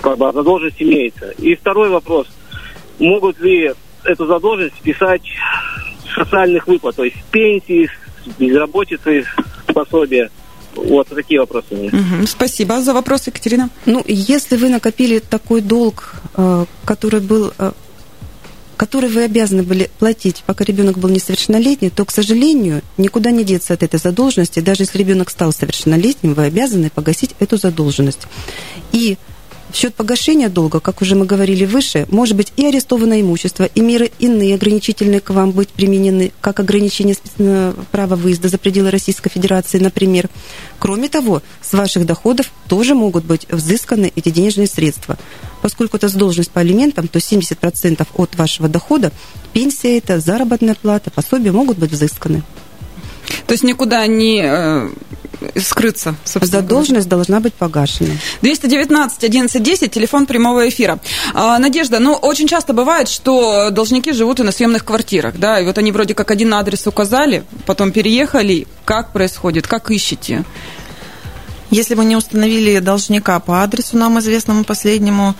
как 0.00 0.18
бы 0.18 0.30
задолженность 0.32 0.82
имеется. 0.82 1.30
И 1.38 1.54
второй 1.54 1.88
вопрос. 1.90 2.26
Могут 2.98 3.38
ли 3.40 3.72
эту 4.04 4.26
задолженность 4.26 4.76
списать 4.76 5.22
с 6.08 6.14
социальных 6.14 6.66
выплат, 6.66 6.96
то 6.96 7.04
есть 7.04 7.16
пенсии, 7.30 7.90
безработицы, 8.38 9.24
пособия? 9.74 10.30
Вот 10.74 11.08
такие 11.08 11.40
вопросы 11.40 11.68
у 11.70 11.76
меня. 11.76 11.88
Угу, 11.88 12.26
спасибо 12.26 12.82
за 12.82 12.92
вопрос, 12.92 13.26
Екатерина. 13.26 13.70
Ну, 13.86 14.04
если 14.06 14.56
вы 14.56 14.68
накопили 14.68 15.20
такой 15.20 15.62
долг, 15.62 16.16
э, 16.36 16.66
который 16.84 17.20
был 17.20 17.52
э, 17.58 17.72
который 18.76 19.08
вы 19.08 19.24
обязаны 19.24 19.62
были 19.62 19.90
платить, 19.98 20.42
пока 20.46 20.64
ребенок 20.64 20.98
был 20.98 21.08
несовершеннолетний, 21.08 21.90
то, 21.90 22.04
к 22.04 22.10
сожалению, 22.10 22.82
никуда 22.98 23.30
не 23.30 23.44
деться 23.44 23.74
от 23.74 23.82
этой 23.82 23.98
задолженности. 23.98 24.60
Даже 24.60 24.82
если 24.82 24.98
ребенок 24.98 25.30
стал 25.30 25.52
совершеннолетним, 25.52 26.34
вы 26.34 26.44
обязаны 26.44 26.90
погасить 26.90 27.34
эту 27.38 27.56
задолженность. 27.56 28.26
И 28.92 29.16
в 29.70 29.76
счет 29.76 29.94
погашения 29.94 30.48
долга, 30.48 30.80
как 30.80 31.02
уже 31.02 31.14
мы 31.14 31.26
говорили 31.26 31.64
выше, 31.64 32.06
может 32.10 32.36
быть 32.36 32.52
и 32.56 32.66
арестованное 32.66 33.20
имущество, 33.20 33.64
и 33.64 33.80
меры 33.80 34.10
иные 34.18 34.54
ограничительные 34.54 35.20
к 35.20 35.30
вам 35.30 35.50
быть 35.50 35.68
применены, 35.68 36.32
как 36.40 36.60
ограничение 36.60 37.16
права 37.90 38.16
выезда 38.16 38.48
за 38.48 38.58
пределы 38.58 38.90
Российской 38.90 39.30
Федерации, 39.30 39.78
например. 39.78 40.28
Кроме 40.78 41.08
того, 41.08 41.42
с 41.62 41.72
ваших 41.72 42.06
доходов 42.06 42.50
тоже 42.68 42.94
могут 42.94 43.24
быть 43.24 43.46
взысканы 43.50 44.12
эти 44.14 44.30
денежные 44.30 44.66
средства. 44.66 45.18
Поскольку 45.62 45.96
это 45.96 46.08
задолженность 46.08 46.50
по 46.50 46.60
алиментам, 46.60 47.08
то 47.08 47.18
70% 47.18 48.06
от 48.14 48.36
вашего 48.36 48.68
дохода, 48.68 49.12
пенсия 49.52 49.98
это, 49.98 50.20
заработная 50.20 50.74
плата, 50.74 51.10
пособие 51.10 51.52
могут 51.52 51.78
быть 51.78 51.90
взысканы. 51.90 52.42
То 53.46 53.52
есть 53.52 53.64
никуда 53.64 54.06
не 54.06 54.42
э, 54.44 54.88
скрыться. 55.56 56.16
Задолженность 56.24 57.08
должна 57.08 57.40
быть 57.40 57.54
погашена. 57.54 58.14
219 58.42 59.24
11 59.24 59.62
10, 59.62 59.90
телефон 59.90 60.26
прямого 60.26 60.68
эфира. 60.68 60.98
А, 61.34 61.58
Надежда, 61.58 61.98
ну, 62.00 62.14
очень 62.14 62.48
часто 62.48 62.72
бывает, 62.72 63.08
что 63.08 63.70
должники 63.70 64.12
живут 64.12 64.40
и 64.40 64.42
на 64.42 64.52
съемных 64.52 64.84
квартирах, 64.84 65.36
да, 65.38 65.60
и 65.60 65.64
вот 65.64 65.78
они 65.78 65.92
вроде 65.92 66.14
как 66.14 66.30
один 66.30 66.54
адрес 66.54 66.86
указали, 66.86 67.44
потом 67.66 67.92
переехали. 67.92 68.66
Как 68.84 69.12
происходит? 69.12 69.66
Как 69.66 69.90
ищете? 69.90 70.44
Если 71.70 71.94
мы 71.94 72.04
не 72.04 72.16
установили 72.16 72.78
должника 72.78 73.40
по 73.40 73.62
адресу 73.62 73.96
нам 73.96 74.18
известному 74.20 74.64
последнему, 74.64 75.34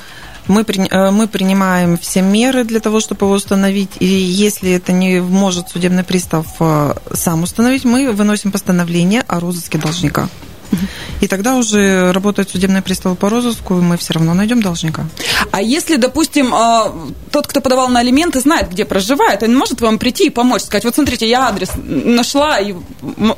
мы, 0.49 0.63
э, 0.63 1.11
мы 1.11 1.27
принимаем 1.27 1.97
все 1.99 2.23
меры 2.23 2.65
для 2.65 2.81
того, 2.81 3.01
чтобы 3.01 3.27
его 3.27 3.35
установить. 3.35 3.91
И 4.01 4.07
если 4.07 4.73
это 4.73 4.93
не 4.93 5.21
может 5.21 5.69
судебный 5.69 6.05
пристав 6.05 6.47
э, 6.61 6.95
сам 7.13 7.43
установить, 7.43 7.85
мы 7.85 8.13
выносим 8.13 8.53
постановление 8.53 9.23
о 9.23 9.41
розыске 9.41 9.79
должника. 9.79 10.29
И 11.21 11.29
тогда 11.29 11.57
уже 11.57 12.13
работает 12.13 12.51
судебный 12.51 12.83
пристав 12.83 13.19
по 13.19 13.29
розыску, 13.29 13.79
и 13.79 13.81
мы 13.81 13.97
все 13.97 14.15
равно 14.15 14.35
найдем 14.35 14.63
должника. 14.63 15.07
А 15.51 15.63
если, 15.63 15.97
допустим, 15.97 16.55
а, 16.55 16.93
тот, 17.31 17.47
кто 17.47 17.61
подавал 17.61 17.89
на 17.89 18.01
алименты, 18.01 18.41
знает, 18.41 18.71
где 18.71 18.85
проживает, 18.85 19.43
он 19.43 19.57
может 19.57 19.81
вам 19.81 19.99
прийти 19.99 20.27
и 20.27 20.31
помочь, 20.31 20.63
сказать, 20.63 20.85
вот 20.85 20.95
смотрите, 20.95 21.29
я 21.29 21.49
адрес 21.49 21.71
нашла, 21.77 22.59
и 22.59 22.75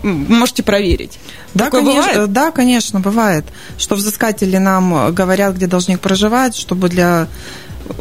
можете 0.03 0.63
проверить. 0.63 1.19
Да, 1.55 1.67
Такое 1.67 1.83
конечно, 1.83 2.13
бывает? 2.13 2.33
да, 2.33 2.51
конечно, 2.51 3.01
бывает, 3.01 3.45
что 3.79 3.95
взыскатели 3.97 4.57
нам 4.59 5.15
говорят, 5.15 5.55
где 5.55 5.67
должник 5.67 6.01
проживает, 6.01 6.55
чтобы 6.55 6.89
для 6.89 7.29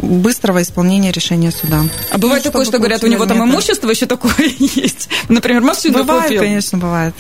быстрого 0.01 0.61
исполнения 0.61 1.11
решения 1.11 1.51
суда. 1.51 1.81
А 2.11 2.17
бывает 2.17 2.43
ну, 2.43 2.51
такое, 2.51 2.65
что 2.65 2.77
говорят, 2.77 3.03
у 3.03 3.07
него 3.07 3.25
там 3.25 3.43
имущество 3.43 3.89
еще 3.89 4.05
такое 4.05 4.33
есть? 4.59 5.09
Например, 5.29 5.61
машину 5.61 5.99
бывает, 5.99 6.23
купил. 6.23 6.41
конечно, 6.41 6.77
бывает. 6.77 7.13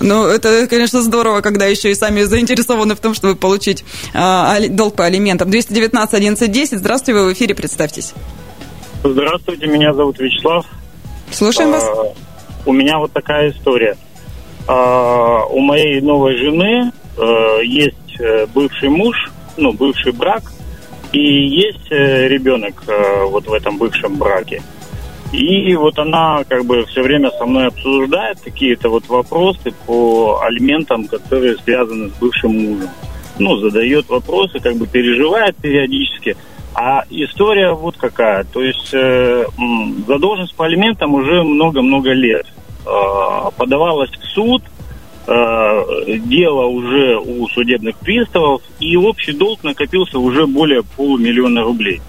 Ну, 0.00 0.24
это, 0.26 0.66
конечно, 0.68 1.02
здорово, 1.02 1.40
когда 1.40 1.66
еще 1.66 1.90
и 1.90 1.94
сами 1.94 2.22
заинтересованы 2.22 2.94
в 2.94 3.00
том, 3.00 3.14
чтобы 3.14 3.36
получить 3.36 3.84
а, 4.12 4.58
долг 4.68 4.96
по 4.96 5.04
алиментам. 5.04 5.50
219 5.50 6.14
11 6.14 6.50
10. 6.50 6.78
Здравствуйте, 6.78 7.20
вы 7.20 7.30
в 7.30 7.32
эфире, 7.32 7.54
представьтесь. 7.54 8.14
Здравствуйте, 9.02 9.66
меня 9.66 9.92
зовут 9.92 10.18
Вячеслав. 10.18 10.66
Слушаем 11.30 11.70
а, 11.70 11.72
вас. 11.72 12.14
У 12.66 12.72
меня 12.72 12.98
вот 12.98 13.12
такая 13.12 13.50
история. 13.50 13.96
А, 14.66 15.44
у 15.44 15.60
моей 15.60 16.00
новой 16.00 16.36
жены 16.38 16.92
а, 17.18 17.58
есть 17.60 17.96
э, 18.18 18.46
бывший 18.54 18.88
муж, 18.88 19.16
ну, 19.56 19.72
бывший 19.72 20.12
брак, 20.12 20.53
и 21.14 21.46
есть 21.46 21.90
э, 21.90 22.26
ребенок 22.28 22.82
э, 22.88 23.24
вот 23.24 23.46
в 23.46 23.52
этом 23.52 23.78
бывшем 23.78 24.16
браке. 24.16 24.62
И 25.32 25.74
вот 25.74 25.98
она 25.98 26.44
как 26.48 26.64
бы 26.64 26.84
все 26.86 27.02
время 27.02 27.30
со 27.30 27.46
мной 27.46 27.68
обсуждает 27.68 28.40
какие-то 28.40 28.88
вот 28.88 29.08
вопросы 29.08 29.72
по 29.86 30.40
алиментам, 30.42 31.06
которые 31.06 31.56
связаны 31.58 32.10
с 32.10 32.12
бывшим 32.14 32.52
мужем. 32.52 32.90
Ну, 33.38 33.56
задает 33.56 34.08
вопросы, 34.08 34.60
как 34.60 34.76
бы 34.76 34.86
переживает 34.86 35.56
периодически. 35.56 36.36
А 36.74 37.04
история 37.10 37.72
вот 37.72 37.96
какая. 37.96 38.44
То 38.44 38.62
есть 38.62 38.92
э, 38.92 39.44
задолженность 40.06 40.56
по 40.56 40.66
алиментам 40.66 41.14
уже 41.14 41.42
много-много 41.42 42.12
лет. 42.12 42.46
Э, 42.86 43.50
подавалась 43.56 44.10
в 44.10 44.24
суд, 44.34 44.62
Э, 45.26 46.18
дело 46.18 46.66
уже 46.66 47.16
у 47.16 47.48
судебных 47.48 47.96
приставов, 47.96 48.60
и 48.78 48.94
общий 48.96 49.32
долг 49.32 49.64
накопился 49.64 50.18
уже 50.18 50.46
более 50.46 50.82
полумиллиона 50.82 51.62
рублей. 51.62 52.02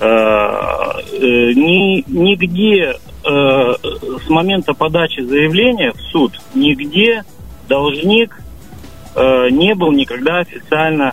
Э, 0.00 0.06
э, 0.06 1.52
ни, 1.52 2.02
нигде 2.08 2.96
с 3.24 4.28
момента 4.30 4.72
подачи 4.72 5.20
заявления 5.20 5.92
в 5.92 6.00
суд, 6.12 6.40
нигде 6.54 7.24
должник 7.68 8.40
не 9.16 9.74
был 9.74 9.92
никогда 9.92 10.38
официально 10.38 11.12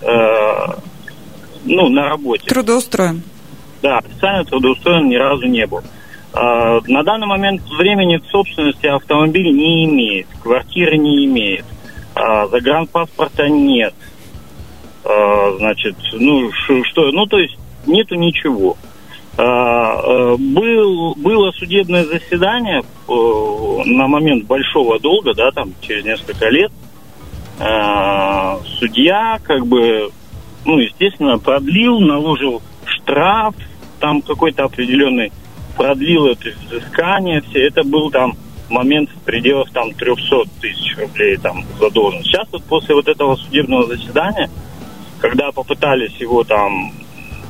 ну, 0.00 1.88
на 1.88 2.08
работе. 2.08 2.48
Трудоустроен. 2.48 3.22
Да, 3.80 3.98
официально 3.98 4.44
трудоустроен 4.44 5.08
ни 5.08 5.14
разу 5.14 5.46
не 5.46 5.66
был. 5.66 5.82
А, 6.34 6.80
на 6.86 7.02
данный 7.02 7.26
момент 7.26 7.62
времени 7.78 8.20
собственности 8.30 8.86
автомобиль 8.86 9.54
не 9.54 9.84
имеет, 9.84 10.26
квартиры 10.42 10.96
не 10.96 11.26
имеет, 11.26 11.64
а, 12.14 12.46
загранпаспорта 12.48 13.48
нет. 13.48 13.94
А, 15.04 15.56
значит, 15.58 15.96
ну 16.12 16.50
что, 16.52 17.10
ну 17.12 17.26
то 17.26 17.38
есть 17.38 17.56
нету 17.86 18.14
ничего. 18.14 18.76
Был, 19.34 21.14
было 21.16 21.52
судебное 21.52 22.04
заседание 22.04 22.82
на 23.08 24.06
момент 24.06 24.44
большого 24.44 25.00
долга, 25.00 25.32
да, 25.32 25.50
там 25.50 25.72
через 25.80 26.04
несколько 26.04 26.50
лет. 26.50 26.70
Судья, 28.78 29.38
как 29.42 29.66
бы, 29.66 30.10
ну, 30.66 30.76
естественно, 30.76 31.38
продлил, 31.38 31.98
наложил 32.00 32.60
штраф, 32.84 33.54
там 34.00 34.20
какой-то 34.20 34.64
определенный 34.64 35.32
продлил 35.76 36.26
это 36.26 36.50
взыскание, 36.66 37.42
все 37.42 37.66
это 37.66 37.82
был 37.82 38.10
там 38.10 38.36
момент 38.68 39.10
в 39.10 39.20
пределах 39.24 39.70
там 39.72 39.92
300 39.92 40.44
тысяч 40.60 40.96
рублей 40.96 41.36
там 41.36 41.64
задолжен. 41.78 42.22
Сейчас 42.22 42.48
вот 42.50 42.64
после 42.64 42.94
вот 42.94 43.06
этого 43.08 43.36
судебного 43.36 43.86
заседания, 43.86 44.50
когда 45.20 45.52
попытались 45.52 46.14
его 46.16 46.42
там 46.42 46.92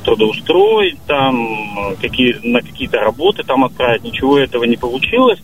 трудоустроить, 0.03 0.97
там 1.07 1.95
какие, 2.01 2.35
на 2.43 2.61
какие-то 2.61 2.99
работы 2.99 3.43
там 3.43 3.63
отправить, 3.63 4.03
ничего 4.03 4.37
этого 4.37 4.65
не 4.65 4.75
получилось. 4.75 5.39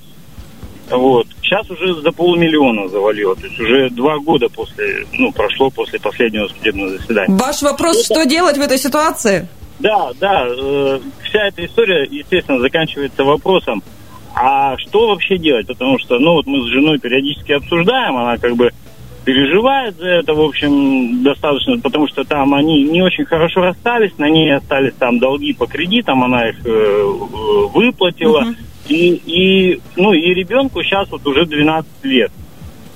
Вот. 0.89 1.27
Сейчас 1.41 1.69
уже 1.69 2.01
за 2.01 2.11
полмиллиона 2.11 2.87
завалило. 2.89 3.35
То 3.35 3.45
есть 3.45 3.59
уже 3.59 3.89
два 3.91 4.17
года 4.17 4.49
после, 4.49 5.05
ну, 5.13 5.31
прошло 5.31 5.69
после 5.69 5.99
последнего 5.99 6.47
судебного 6.47 6.89
заседания. 6.89 7.35
Ваш 7.35 7.61
вопрос, 7.61 8.05
что 8.05 8.25
делать 8.25 8.57
в 8.57 8.61
этой 8.61 8.77
ситуации? 8.77 9.47
Да, 9.79 10.11
да, 10.19 10.45
э, 10.45 10.99
вся 11.23 11.47
эта 11.47 11.65
история, 11.65 12.07
естественно, 12.09 12.59
заканчивается 12.59 13.23
вопросом, 13.23 13.81
а 14.35 14.77
что 14.77 15.07
вообще 15.07 15.37
делать? 15.37 15.67
Потому 15.67 15.97
что, 15.99 16.19
ну, 16.19 16.33
вот 16.33 16.47
мы 16.47 16.61
с 16.61 16.71
женой 16.71 16.99
периодически 16.99 17.53
обсуждаем, 17.53 18.17
она 18.17 18.37
как 18.37 18.55
бы 18.55 18.71
переживает 19.25 19.95
за 19.97 20.07
это, 20.07 20.33
в 20.33 20.41
общем, 20.41 21.23
достаточно, 21.23 21.77
потому 21.79 22.07
что 22.07 22.23
там 22.23 22.53
они 22.53 22.83
не 22.83 23.01
очень 23.01 23.25
хорошо 23.25 23.61
расстались, 23.61 24.17
на 24.17 24.29
ней 24.29 24.53
остались 24.53 24.93
там 24.95 25.19
долги 25.19 25.53
по 25.53 25.67
кредитам, 25.67 26.23
она 26.23 26.49
их 26.49 26.65
э, 26.65 26.69
э 26.69 27.67
выплатила, 27.73 28.43
uh-huh. 28.43 28.55
и, 28.87 29.21
и, 29.25 29.81
ну, 29.95 30.13
и 30.13 30.33
ребенку 30.33 30.81
сейчас 30.83 31.09
вот 31.11 31.25
уже 31.27 31.45
12 31.45 31.89
лет. 32.03 32.31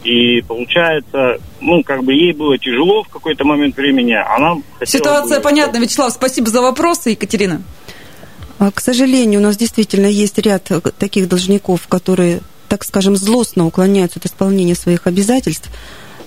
И 0.04 0.42
получается, 0.42 1.38
ну, 1.62 1.82
как 1.84 2.04
бы 2.04 2.14
ей 2.14 2.34
было 2.34 2.58
тяжело 2.58 3.04
в 3.04 3.10
какой-то 3.10 3.46
момент 3.46 3.78
времени, 3.78 4.14
она 4.14 4.56
хотела 4.80 4.86
Ситуация 5.00 5.38
бы- 5.38 5.44
понятна. 5.44 5.78
Вячеслав, 5.78 6.12
спасибо 6.14 6.50
за 6.50 6.62
вопросы. 6.62 7.12
Екатерина. 7.12 7.62
А, 8.60 8.72
К 8.72 8.80
сожалению, 8.82 9.40
у 9.40 9.44
нас 9.44 9.58
действительно 9.58 10.06
есть 10.08 10.38
ряд 10.38 10.70
э, 10.72 10.82
таких 10.98 11.28
должников, 11.30 11.88
которые, 11.88 12.42
так 12.70 12.84
скажем, 12.84 13.16
злостно 13.16 13.66
уклоняются 13.66 14.20
от 14.20 14.26
исполнения 14.26 14.76
своих 14.76 15.08
обязательств. 15.08 15.70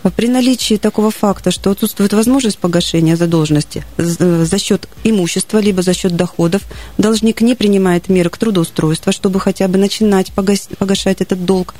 А 0.02 0.10
При 0.10 0.28
наличии 0.28 0.76
такого 0.76 1.10
факта, 1.10 1.50
что 1.50 1.70
отсутствует 1.70 2.12
возможность 2.12 2.58
погашения 2.58 3.16
задолженности 3.16 3.84
э, 3.96 4.02
за 4.02 4.58
счет 4.58 4.88
имущества, 5.04 5.58
либо 5.58 5.82
за 5.82 5.94
счет 5.94 6.14
доходов, 6.16 6.62
должник 6.96 7.40
не 7.42 7.54
принимает 7.54 8.08
меры 8.08 8.30
к 8.30 8.38
трудоустройству, 8.38 9.12
чтобы 9.12 9.40
хотя 9.40 9.68
бы 9.68 9.78
начинать 9.78 10.32
погас- 10.34 10.74
погашать 10.78 11.20
этот 11.20 11.44
долг. 11.44 11.74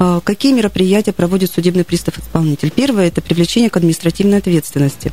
А, 0.00 0.20
Какие 0.20 0.52
мероприятия 0.52 1.12
проводит 1.12 1.50
судебный 1.50 1.82
пристав-исполнитель? 1.84 2.70
Первое– 2.70 3.08
это 3.08 3.20
привлечение 3.20 3.68
к 3.68 3.76
административной 3.76 4.38
ответственности. 4.38 5.12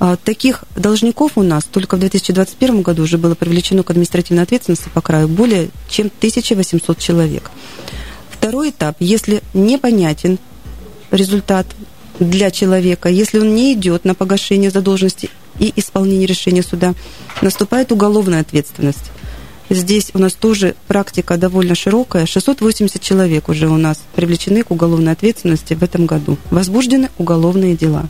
А, 0.00 0.16
Таких 0.16 0.64
должников 0.74 1.32
у 1.36 1.42
нас 1.42 1.64
только 1.64 1.96
в 1.96 2.00
2021 2.00 2.80
году 2.80 3.02
уже 3.02 3.18
было 3.18 3.34
привлечено 3.34 3.82
к 3.82 3.90
административной 3.90 4.44
ответственности 4.44 4.88
по 4.88 5.02
краю 5.02 5.28
более 5.28 5.68
чем 5.90 6.06
1800 6.06 6.98
человек. 6.98 7.50
Второй 8.30 8.70
этап, 8.70 8.96
если 9.00 9.42
непонятен 9.52 10.38
результат 11.10 11.66
для 12.18 12.50
человека, 12.50 13.10
если 13.10 13.38
он 13.38 13.54
не 13.54 13.74
идет 13.74 14.06
на 14.06 14.14
погашение 14.14 14.70
задолженности 14.70 15.28
и 15.58 15.74
исполнение 15.76 16.26
решения 16.26 16.62
суда, 16.62 16.94
наступает 17.42 17.92
уголовная 17.92 18.40
ответственность. 18.40 19.10
Здесь 19.68 20.10
у 20.14 20.18
нас 20.18 20.34
тоже 20.34 20.76
практика 20.86 21.36
довольно 21.36 21.74
широкая. 21.74 22.26
680 22.26 23.00
человек 23.00 23.48
уже 23.48 23.68
у 23.68 23.76
нас 23.76 24.00
привлечены 24.14 24.62
к 24.62 24.70
уголовной 24.70 25.12
ответственности 25.12 25.74
в 25.74 25.82
этом 25.82 26.06
году. 26.06 26.38
Возбуждены 26.50 27.10
уголовные 27.18 27.76
дела. 27.76 28.06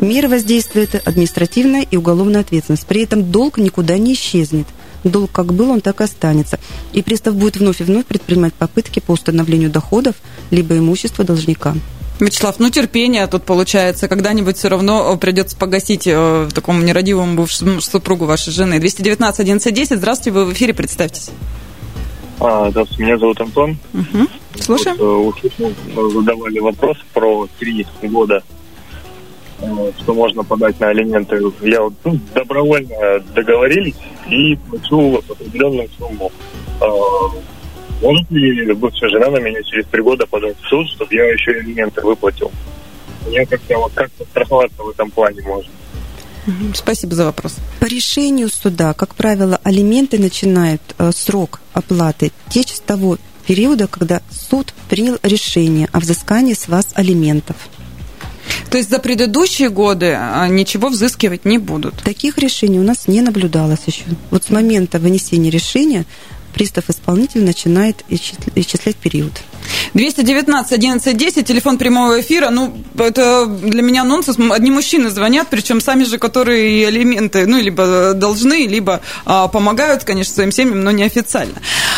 Меры 0.00 0.28
воздействия– 0.28 0.82
это 0.84 0.98
административная 0.98 1.82
и 1.82 1.96
уголовная 1.96 2.40
ответственность. 2.40 2.86
При 2.86 3.02
этом 3.02 3.30
долг 3.30 3.58
никуда 3.58 3.98
не 3.98 4.14
исчезнет. 4.14 4.66
Долг 5.04 5.30
как 5.32 5.52
был, 5.52 5.70
он 5.70 5.82
так 5.82 6.00
и 6.00 6.04
останется. 6.04 6.58
И 6.94 7.02
пристав 7.02 7.36
будет 7.36 7.58
вновь 7.58 7.80
и 7.80 7.84
вновь 7.84 8.06
предпринимать 8.06 8.54
попытки 8.54 9.00
по 9.00 9.12
установлению 9.12 9.70
доходов 9.70 10.16
либо 10.50 10.76
имущества 10.78 11.24
должника. 11.24 11.74
Вячеслав, 12.20 12.56
ну 12.58 12.70
терпение 12.70 13.26
тут 13.26 13.42
получается. 13.44 14.08
Когда-нибудь 14.08 14.56
все 14.56 14.68
равно 14.68 15.12
э, 15.14 15.18
придется 15.18 15.56
погасить 15.56 16.06
э, 16.06 16.48
такому 16.54 16.82
нерадивому 16.82 17.34
бывшему 17.34 17.80
супругу 17.80 18.26
вашей 18.26 18.52
жены. 18.52 18.78
219 18.78 19.40
11 19.40 19.88
Здравствуйте, 19.90 20.30
вы 20.30 20.44
в 20.44 20.52
эфире, 20.52 20.74
представьтесь. 20.74 21.30
А, 22.40 22.70
здравствуйте, 22.70 23.04
меня 23.04 23.18
зовут 23.18 23.40
Антон. 23.40 23.78
Мгм. 23.92 24.28
Слушаем. 24.60 24.96
Вот, 24.98 25.36
э, 25.42 25.46
услышал, 25.46 25.70
э, 25.70 26.10
задавали 26.12 26.58
вопрос 26.58 26.98
про 27.12 27.48
три 27.58 27.86
года, 28.02 28.42
э, 29.60 29.92
что 29.98 30.14
можно 30.14 30.44
подать 30.44 30.78
на 30.80 30.88
алименты. 30.88 31.40
Я 31.62 31.82
вот 31.82 31.94
ну, 32.04 32.18
добровольно 32.34 33.20
договорились 33.34 33.96
и 34.28 34.56
плачу 34.68 35.22
определенную 35.28 35.88
сумму. 35.98 36.30
А, 36.80 36.86
Может 38.04 38.30
ли 38.30 38.70
бывшая 38.74 39.08
жена 39.08 39.30
на 39.30 39.38
меня 39.38 39.62
через 39.62 39.86
три 39.86 40.02
года 40.02 40.26
подать 40.26 40.56
в 40.60 40.68
суд, 40.68 40.86
чтобы 40.90 41.14
я 41.14 41.24
еще 41.24 41.52
и 41.52 41.60
алименты 41.60 42.02
выплатил? 42.02 42.52
Мне 43.26 43.46
как-то 43.46 43.78
вот 43.78 43.92
как-то 43.94 44.24
страховаться 44.26 44.82
в 44.82 44.90
этом 44.90 45.10
плане 45.10 45.40
можно. 45.40 45.72
Спасибо 46.74 47.14
за 47.14 47.24
вопрос. 47.24 47.56
По 47.80 47.86
решению 47.86 48.50
суда, 48.50 48.92
как 48.92 49.14
правило, 49.14 49.58
алименты 49.64 50.18
начинают 50.18 50.82
э, 50.98 51.12
срок 51.12 51.62
оплаты 51.72 52.30
течь 52.50 52.74
с 52.74 52.80
того 52.80 53.16
периода, 53.46 53.86
когда 53.86 54.20
суд 54.30 54.74
принял 54.90 55.18
решение 55.22 55.88
о 55.92 56.00
взыскании 56.00 56.52
с 56.52 56.68
вас 56.68 56.88
алиментов. 56.94 57.56
То 58.70 58.76
есть 58.76 58.90
за 58.90 58.98
предыдущие 58.98 59.70
годы 59.70 60.14
а, 60.18 60.46
ничего 60.48 60.88
взыскивать 60.88 61.44
не 61.44 61.56
будут? 61.56 61.94
Таких 62.02 62.36
решений 62.36 62.78
у 62.78 62.82
нас 62.82 63.06
не 63.06 63.22
наблюдалось 63.22 63.80
еще. 63.86 64.02
Вот 64.30 64.44
с 64.44 64.50
момента 64.50 64.98
вынесения 64.98 65.48
решения 65.48 66.04
пристав-исполнитель 66.54 67.44
начинает 67.44 68.04
исчисля- 68.08 68.52
исчислять 68.54 68.96
период. 68.96 69.32
219 69.94 70.72
11 70.72 71.16
10, 71.16 71.46
телефон 71.46 71.78
прямого 71.78 72.20
эфира. 72.20 72.50
Ну, 72.50 72.76
это 72.98 73.46
для 73.46 73.82
меня 73.82 74.04
нонсенс. 74.04 74.38
Одни 74.50 74.70
мужчины 74.70 75.10
звонят, 75.10 75.48
причем 75.50 75.80
сами 75.80 76.04
же, 76.04 76.18
которые 76.18 76.80
и 76.80 76.84
алименты, 76.84 77.46
ну, 77.46 77.60
либо 77.60 78.12
должны, 78.14 78.66
либо 78.66 79.00
а, 79.24 79.48
помогают, 79.48 80.04
конечно, 80.04 80.34
своим 80.34 80.52
семьям, 80.52 80.82
но 80.84 80.90
неофициально. 80.90 81.54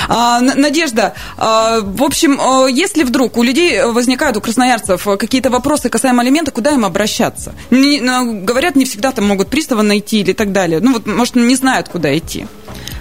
А, 0.08 0.40
Надежда, 0.40 1.14
а, 1.36 1.80
в 1.80 2.02
общем, 2.02 2.40
а, 2.40 2.66
если 2.66 3.02
вдруг 3.02 3.36
у 3.36 3.42
людей 3.42 3.82
возникают, 3.84 4.36
у 4.36 4.40
красноярцев, 4.40 5.06
а, 5.06 5.16
какие-то 5.16 5.50
вопросы 5.50 5.88
касаемо 5.88 6.22
алимента, 6.22 6.50
куда 6.50 6.70
им 6.70 6.84
обращаться? 6.84 7.54
Не- 7.70 8.00
ну, 8.00 8.42
говорят, 8.42 8.76
не 8.76 8.84
всегда 8.84 9.12
там 9.12 9.26
могут 9.26 9.48
пристава 9.48 9.82
найти 9.82 10.20
или 10.20 10.32
так 10.32 10.52
далее. 10.52 10.80
Ну, 10.80 10.92
вот, 10.94 11.06
может, 11.06 11.34
не 11.36 11.56
знают, 11.56 11.88
куда 11.88 12.16
идти. 12.16 12.46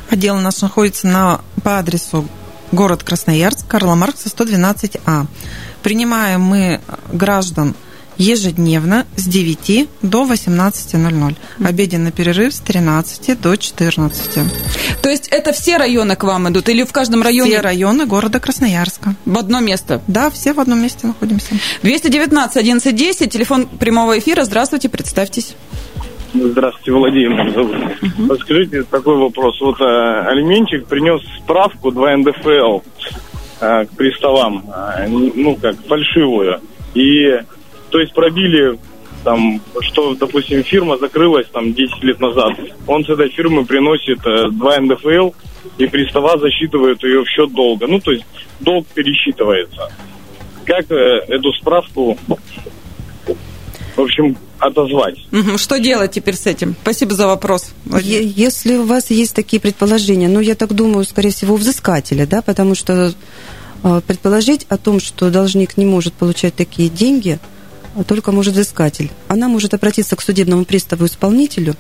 Отдел 0.10 0.38
наш 0.38 0.62
находится 0.62 1.08
на, 1.08 1.42
по 1.64 1.80
адресу 1.80 2.28
город 2.72 3.04
Красноярск, 3.04 3.68
Карла 3.68 3.96
Маркса, 3.96 4.30
112А. 4.30 5.28
Принимаем 5.82 6.42
мы 6.42 6.82
граждан 7.12 7.76
ежедневно 8.18 9.06
с 9.16 9.26
9 9.26 9.90
до 10.02 10.26
18.00. 10.26 11.36
Обеденный 11.64 12.12
перерыв 12.12 12.54
с 12.54 12.60
13 12.60 13.40
до 13.40 13.56
14. 13.56 14.22
То 15.02 15.10
есть 15.10 15.28
это 15.28 15.52
все 15.52 15.78
районы 15.78 16.16
к 16.16 16.24
вам 16.24 16.50
идут 16.50 16.70
или 16.70 16.84
в 16.84 16.92
каждом 16.92 17.22
районе? 17.22 17.52
Все 17.52 17.62
районы 17.62 18.06
города 18.06 18.40
Красноярска. 18.40 19.16
В 19.26 19.38
одно 19.38 19.60
место? 19.60 20.02
Да, 20.08 20.30
все 20.30 20.54
в 20.54 20.60
одном 20.60 20.82
месте 20.82 21.08
находимся. 21.08 21.56
219 21.84 22.58
11 22.58 22.96
10, 22.96 23.32
телефон 23.32 23.68
прямого 23.68 24.18
эфира. 24.18 24.46
Здравствуйте, 24.46 24.90
представьтесь. 24.90 25.56
Здравствуйте, 26.38 26.92
Владимир 26.92 27.50
зовут. 27.52 27.76
Подскажите 28.28 28.84
такой 28.84 29.16
вопрос. 29.18 29.60
Вот 29.62 29.80
э, 29.80 29.84
алименчик 30.28 30.86
принес 30.86 31.22
справку 31.42 31.92
2 31.92 32.18
НДФЛ 32.18 32.80
э, 33.62 33.86
к 33.86 33.90
приставам, 33.96 34.66
э, 34.70 35.08
ну 35.08 35.56
как 35.56 35.76
фальшивую. 35.86 36.60
И 36.94 37.40
то 37.90 38.00
есть 38.00 38.14
пробили 38.14 38.78
там, 39.24 39.62
что, 39.80 40.14
допустим, 40.16 40.64
фирма 40.64 40.98
закрылась 40.98 41.48
там 41.48 41.74
10 41.74 42.04
лет 42.04 42.20
назад. 42.20 42.54
Он 42.86 43.06
с 43.06 43.10
этой 43.10 43.30
фирмы 43.30 43.66
приносит 43.66 44.20
э, 44.26 44.50
2 44.52 44.80
НДФЛ, 44.82 45.30
и 45.78 45.88
пристава 45.88 46.38
засчитывают 46.38 47.02
ее 47.04 47.24
в 47.24 47.30
счет 47.30 47.52
долга. 47.54 47.88
Ну, 47.88 48.00
то 48.00 48.12
есть 48.12 48.26
долг 48.60 48.86
пересчитывается. 48.88 49.90
Как 50.66 50.92
э, 50.92 50.96
эту 51.30 51.54
справку, 51.54 52.18
в 53.96 54.02
общем, 54.02 54.36
отозвать? 54.60 55.16
Мгм. 55.32 55.58
Что 55.58 55.80
делать 55.80 56.12
теперь 56.12 56.36
с 56.36 56.46
этим? 56.46 56.76
Спасибо 56.82 57.14
за 57.14 57.28
вопрос. 57.28 57.72
Если 58.02 58.78
у 58.78 58.86
вас 58.86 59.10
есть 59.10 59.36
такие 59.36 59.60
предположения, 59.60 60.28
ну, 60.28 60.40
я 60.40 60.56
так 60.56 60.74
думаю, 60.74 61.06
скорее 61.06 61.32
всего, 61.32 61.56
у 61.56 61.58
взыскателя, 61.58 62.26
да, 62.26 62.42
потому 62.42 62.76
что 62.76 63.14
э, 63.84 64.02
предположить 64.06 64.66
о 64.70 64.78
том, 64.78 65.00
что 65.00 65.30
должник 65.30 65.78
не 65.78 65.86
может 65.86 66.14
получать 66.14 66.56
такие 66.56 66.90
деньги, 66.90 67.40
а 67.96 68.04
только 68.04 68.32
может 68.32 68.54
взыскатель. 68.54 69.12
Она 69.28 69.48
может 69.48 69.74
обратиться 69.74 70.16
к 70.16 70.22
судебному 70.22 70.66
приставу-исполнителю. 70.66 71.76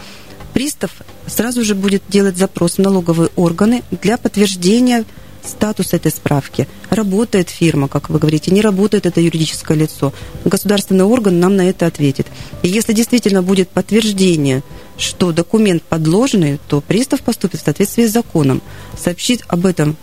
Пристав 0.53 0.91
сразу 1.27 1.63
же 1.63 1.75
будет 1.75 2.03
делать 2.07 2.37
запрос 2.37 2.77
в 2.77 2.79
налоговые 2.79 3.29
органы 3.35 3.83
для 3.91 4.17
подтверждения 4.17 5.03
статуса 5.47 5.95
этой 5.95 6.11
справки. 6.11 6.67
Работает 6.89 7.49
фирма, 7.49 7.87
как 7.87 8.09
вы 8.09 8.19
говорите, 8.19 8.51
не 8.51 8.61
работает 8.61 9.05
это 9.05 9.21
юридическое 9.21 9.77
лицо. 9.77 10.13
Государственный 10.43 11.05
орган 11.05 11.39
нам 11.39 11.55
на 11.55 11.69
это 11.69 11.85
ответит. 11.87 12.27
И 12.63 12.67
если 12.67 12.93
действительно 12.93 13.41
будет 13.41 13.69
подтверждение, 13.69 14.63
что 14.97 15.31
документ 15.31 15.83
подложный, 15.83 16.59
то 16.67 16.81
пристав 16.81 17.21
поступит 17.21 17.61
в 17.61 17.65
соответствии 17.65 18.05
с 18.05 18.11
законом, 18.11 18.61
сообщит 18.97 19.43
об 19.47 19.65
этом, 19.65 19.97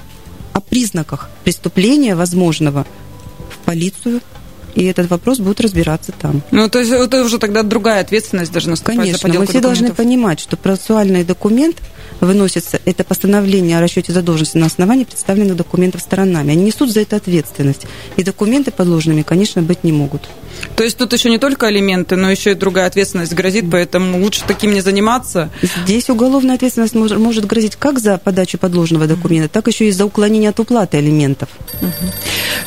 о 0.52 0.60
признаках 0.60 1.30
преступления 1.44 2.14
возможного 2.14 2.86
в 3.50 3.64
полицию, 3.64 4.20
и 4.74 4.84
этот 4.84 5.10
вопрос 5.10 5.38
будет 5.38 5.60
разбираться 5.60 6.12
там. 6.12 6.42
Ну, 6.50 6.68
то 6.68 6.78
есть 6.78 6.90
это 6.90 7.24
уже 7.24 7.38
тогда 7.38 7.62
другая 7.62 8.00
ответственность 8.00 8.52
даже 8.52 8.70
наступает 8.70 8.98
за 8.98 9.02
Конечно, 9.02 9.28
мы 9.28 9.32
подделку 9.32 9.50
все 9.50 9.60
должны 9.60 9.88
документов. 9.88 9.96
понимать, 9.96 10.40
что 10.40 10.56
процессуальный 10.56 11.24
документ 11.24 11.76
выносится, 12.20 12.80
это 12.84 13.04
постановление 13.04 13.78
о 13.78 13.80
расчете 13.80 14.12
задолженности 14.12 14.58
на 14.58 14.66
основании 14.66 15.04
представленных 15.04 15.56
документов 15.56 16.00
сторонами. 16.00 16.52
Они 16.52 16.64
несут 16.64 16.90
за 16.90 17.00
это 17.00 17.16
ответственность. 17.16 17.86
И 18.16 18.22
документы 18.22 18.70
подложными, 18.70 19.22
конечно, 19.22 19.62
быть 19.62 19.84
не 19.84 19.92
могут. 19.92 20.28
То 20.76 20.84
есть 20.84 20.98
тут 20.98 21.12
еще 21.12 21.30
не 21.30 21.38
только 21.38 21.66
алименты, 21.66 22.16
но 22.16 22.30
еще 22.30 22.52
и 22.52 22.54
другая 22.54 22.86
ответственность 22.86 23.34
грозит, 23.34 23.70
поэтому 23.70 24.20
лучше 24.20 24.42
таким 24.46 24.72
не 24.72 24.80
заниматься. 24.80 25.50
Здесь 25.84 26.10
уголовная 26.10 26.56
ответственность 26.56 26.94
может, 26.94 27.18
может 27.18 27.44
грозить 27.44 27.76
как 27.76 27.98
за 27.98 28.18
подачу 28.18 28.58
подложного 28.58 29.06
документа, 29.06 29.48
так 29.48 29.66
еще 29.68 29.86
и 29.86 29.90
за 29.90 30.04
уклонение 30.04 30.50
от 30.50 30.60
уплаты 30.60 30.98
алиментов. 30.98 31.48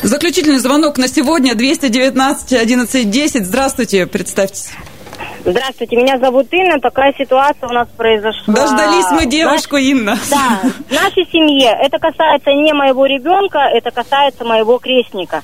Заключительный 0.01 0.59
звонок 0.59 0.97
на 0.97 1.07
сегодня 1.07 1.55
219 1.55 2.53
11 2.53 3.09
10. 3.09 3.45
Здравствуйте, 3.45 4.05
представьтесь. 4.05 4.69
Здравствуйте, 5.45 5.95
меня 5.95 6.17
зовут 6.17 6.47
Инна. 6.51 6.79
Такая 6.79 7.13
ситуация 7.17 7.69
у 7.69 7.71
нас 7.71 7.87
произошла. 7.95 8.51
Дождались 8.51 9.05
мы 9.11 9.27
девушку, 9.27 9.77
Инна. 9.77 10.17
Да, 10.29 10.59
в 10.89 10.91
нашей 10.91 11.27
семье. 11.31 11.69
Это 11.81 11.99
касается 11.99 12.51
не 12.51 12.73
моего 12.73 13.05
ребенка, 13.05 13.59
это 13.59 13.91
касается 13.91 14.43
моего 14.43 14.79
крестника. 14.79 15.43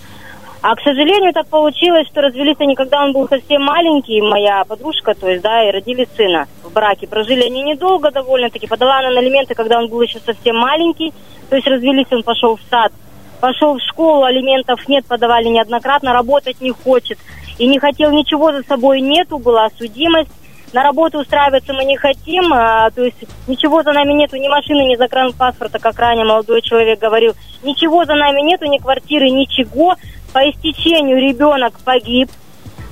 А, 0.62 0.76
к 0.76 0.82
сожалению, 0.82 1.34
так 1.34 1.48
получилось, 1.48 2.08
что 2.08 2.22
развелись 2.22 2.58
они, 2.60 2.76
когда 2.76 3.04
он 3.04 3.14
был 3.14 3.28
совсем 3.28 3.64
маленький, 3.64 4.22
моя 4.22 4.64
подружка, 4.64 5.16
то 5.16 5.28
есть, 5.28 5.42
да, 5.42 5.68
и 5.68 5.72
родили 5.72 6.08
сына 6.16 6.48
в 6.64 6.72
браке. 6.72 7.08
Прожили 7.08 7.46
они 7.46 7.64
недолго 7.64 8.12
довольно-таки, 8.12 8.68
подала 8.68 9.00
она 9.00 9.10
на 9.10 9.20
алименты, 9.20 9.56
когда 9.56 9.80
он 9.80 9.88
был 9.88 10.02
еще 10.02 10.20
совсем 10.20 10.56
маленький, 10.58 11.14
то 11.50 11.56
есть 11.56 11.68
развелись, 11.68 12.12
он 12.12 12.22
пошел 12.22 12.58
в 12.58 12.62
сад. 12.70 12.92
Пошел 13.40 13.74
в 13.76 13.82
школу, 13.82 14.24
алиментов 14.24 14.88
нет, 14.88 15.04
подавали 15.08 15.48
неоднократно, 15.48 16.14
работать 16.14 16.62
не 16.62 16.70
хочет. 16.70 17.18
И 17.58 17.66
не 17.66 17.80
хотел 17.80 18.12
ничего 18.12 18.52
за 18.52 18.62
собой 18.62 19.02
нету, 19.02 19.40
была 19.40 19.68
судимость. 19.80 20.30
На 20.74 20.84
работу 20.84 21.20
устраиваться 21.20 21.74
мы 21.74 21.84
не 21.84 21.98
хотим, 21.98 22.54
а, 22.54 22.92
то 22.92 23.04
есть 23.04 23.18
ничего 23.48 23.84
за 23.84 23.92
нами 23.92 24.14
нету, 24.14 24.38
ни 24.38 24.48
машины, 24.48 24.88
ни 24.88 24.96
загранпаспорта, 24.96 25.80
как 25.80 26.00
ранее 26.00 26.24
молодой 26.24 26.62
человек 26.62 27.00
говорил. 27.00 27.34
Ничего 27.62 28.06
за 28.06 28.14
нами 28.16 28.42
нету, 28.42 28.66
ни 28.68 28.78
квартиры, 28.78 29.30
ничего. 29.32 29.96
По 30.34 30.40
истечению 30.50 31.18
ребенок 31.20 31.80
погиб. 31.84 32.30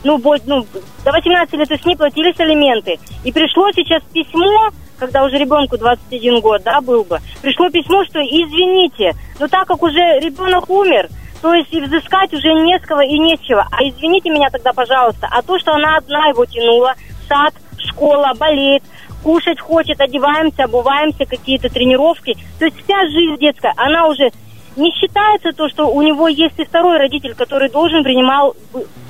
Ну, 0.04 0.18
будь, 0.18 0.46
ну, 0.46 0.66
до 1.04 1.12
18 1.12 1.54
лет 1.54 1.68
то 1.68 1.74
есть 1.74 1.86
не 1.86 1.96
платились 1.96 2.40
алименты. 2.40 3.00
И 3.24 3.32
пришло 3.32 3.70
сейчас 3.74 4.02
письмо, 4.14 4.70
когда 4.98 5.24
уже 5.26 5.38
ребенку 5.38 5.78
21 5.78 6.40
год, 6.40 6.64
да, 6.64 6.80
был 6.82 7.04
бы, 7.04 7.20
пришло 7.42 7.70
письмо, 7.70 8.06
что 8.06 8.20
извините, 8.20 9.14
но 9.40 9.48
так 9.48 9.68
как 9.68 9.82
уже 9.84 10.20
ребенок 10.20 10.70
умер, 10.70 11.10
то 11.42 11.54
есть 11.54 11.74
и 11.74 11.82
взыскать 11.82 12.34
уже 12.34 12.54
не 12.54 12.78
с 12.78 12.82
кого 12.82 13.02
и 13.02 13.18
не 13.18 13.38
с 13.38 13.42
чего. 13.42 13.62
А 13.72 13.84
извините 13.84 14.30
меня 14.30 14.50
тогда, 14.50 14.74
пожалуйста, 14.74 15.28
а 15.32 15.42
то, 15.42 15.58
что 15.60 15.74
она 15.74 15.98
одна 15.98 16.28
его 16.28 16.46
тянула, 16.46 16.96
сад, 17.28 17.54
школа, 17.78 18.34
болеет, 18.38 18.84
кушать 19.24 19.60
хочет, 19.60 20.00
одеваемся, 20.02 20.66
обуваемся, 20.66 21.26
какие-то 21.26 21.70
тренировки. 21.70 22.36
То 22.58 22.66
есть 22.66 22.78
вся 22.84 23.08
жизнь 23.08 23.38
детская, 23.40 23.74
она 23.78 24.08
уже 24.08 24.32
не 24.80 24.92
считается 24.92 25.52
то, 25.52 25.70
что 25.70 25.88
у 25.88 26.02
него 26.02 26.28
есть 26.28 26.58
и 26.58 26.64
второй 26.66 26.98
родитель, 26.98 27.36
который 27.36 27.70
должен 27.70 28.04
принимал, 28.04 28.56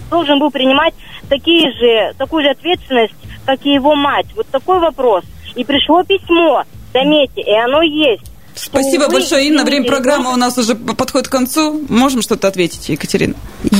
должен 0.09 0.39
был 0.39 0.49
принимать 0.51 0.93
такие 1.29 1.71
же, 1.71 2.13
такую 2.17 2.43
же 2.43 2.49
ответственность, 2.49 3.13
как 3.45 3.65
и 3.65 3.71
его 3.73 3.95
мать. 3.95 4.25
Вот 4.35 4.47
такой 4.47 4.79
вопрос. 4.79 5.23
И 5.55 5.63
пришло 5.63 6.03
письмо, 6.03 6.63
заметьте, 6.93 7.41
и 7.41 7.53
оно 7.53 7.81
есть. 7.81 8.23
Спасибо 8.55 9.03
Увы, 9.03 9.13
большое, 9.13 9.47
Инна. 9.47 9.63
Время 9.63 9.85
программы 9.87 10.33
у 10.33 10.35
нас 10.35 10.57
уже 10.57 10.75
подходит 10.75 11.29
к 11.29 11.31
концу. 11.31 11.81
Можем 11.87 12.21
что-то 12.21 12.47
ответить, 12.49 12.89
Екатерина? 12.89 13.35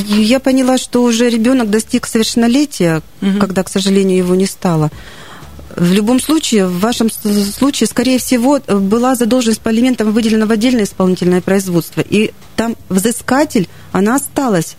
Я 0.08 0.40
поняла, 0.40 0.78
что 0.78 1.04
уже 1.04 1.30
ребенок 1.30 1.70
достиг 1.70 2.08
совершеннолетия, 2.08 3.02
Мгм. 3.20 3.40
когда, 3.40 3.64
к 3.64 3.70
сожалению, 3.70 4.18
его 4.18 4.36
не 4.36 4.46
стало. 4.46 4.90
В 5.80 5.94
любом 5.94 6.20
случае, 6.20 6.68
в 6.68 6.80
вашем 6.80 7.10
случае, 7.10 7.88
скорее 7.88 8.20
всего, 8.20 8.60
была 8.68 9.16
задолженность 9.16 9.62
по 9.62 9.70
алиментам 9.70 10.12
выделена 10.12 10.46
в 10.46 10.52
отдельное 10.52 10.84
исполнительное 10.84 11.40
производство. 11.40 12.02
И 12.02 12.32
там 12.58 12.76
взыскатель, 12.90 13.70
она 13.94 14.16
осталась 14.16 14.76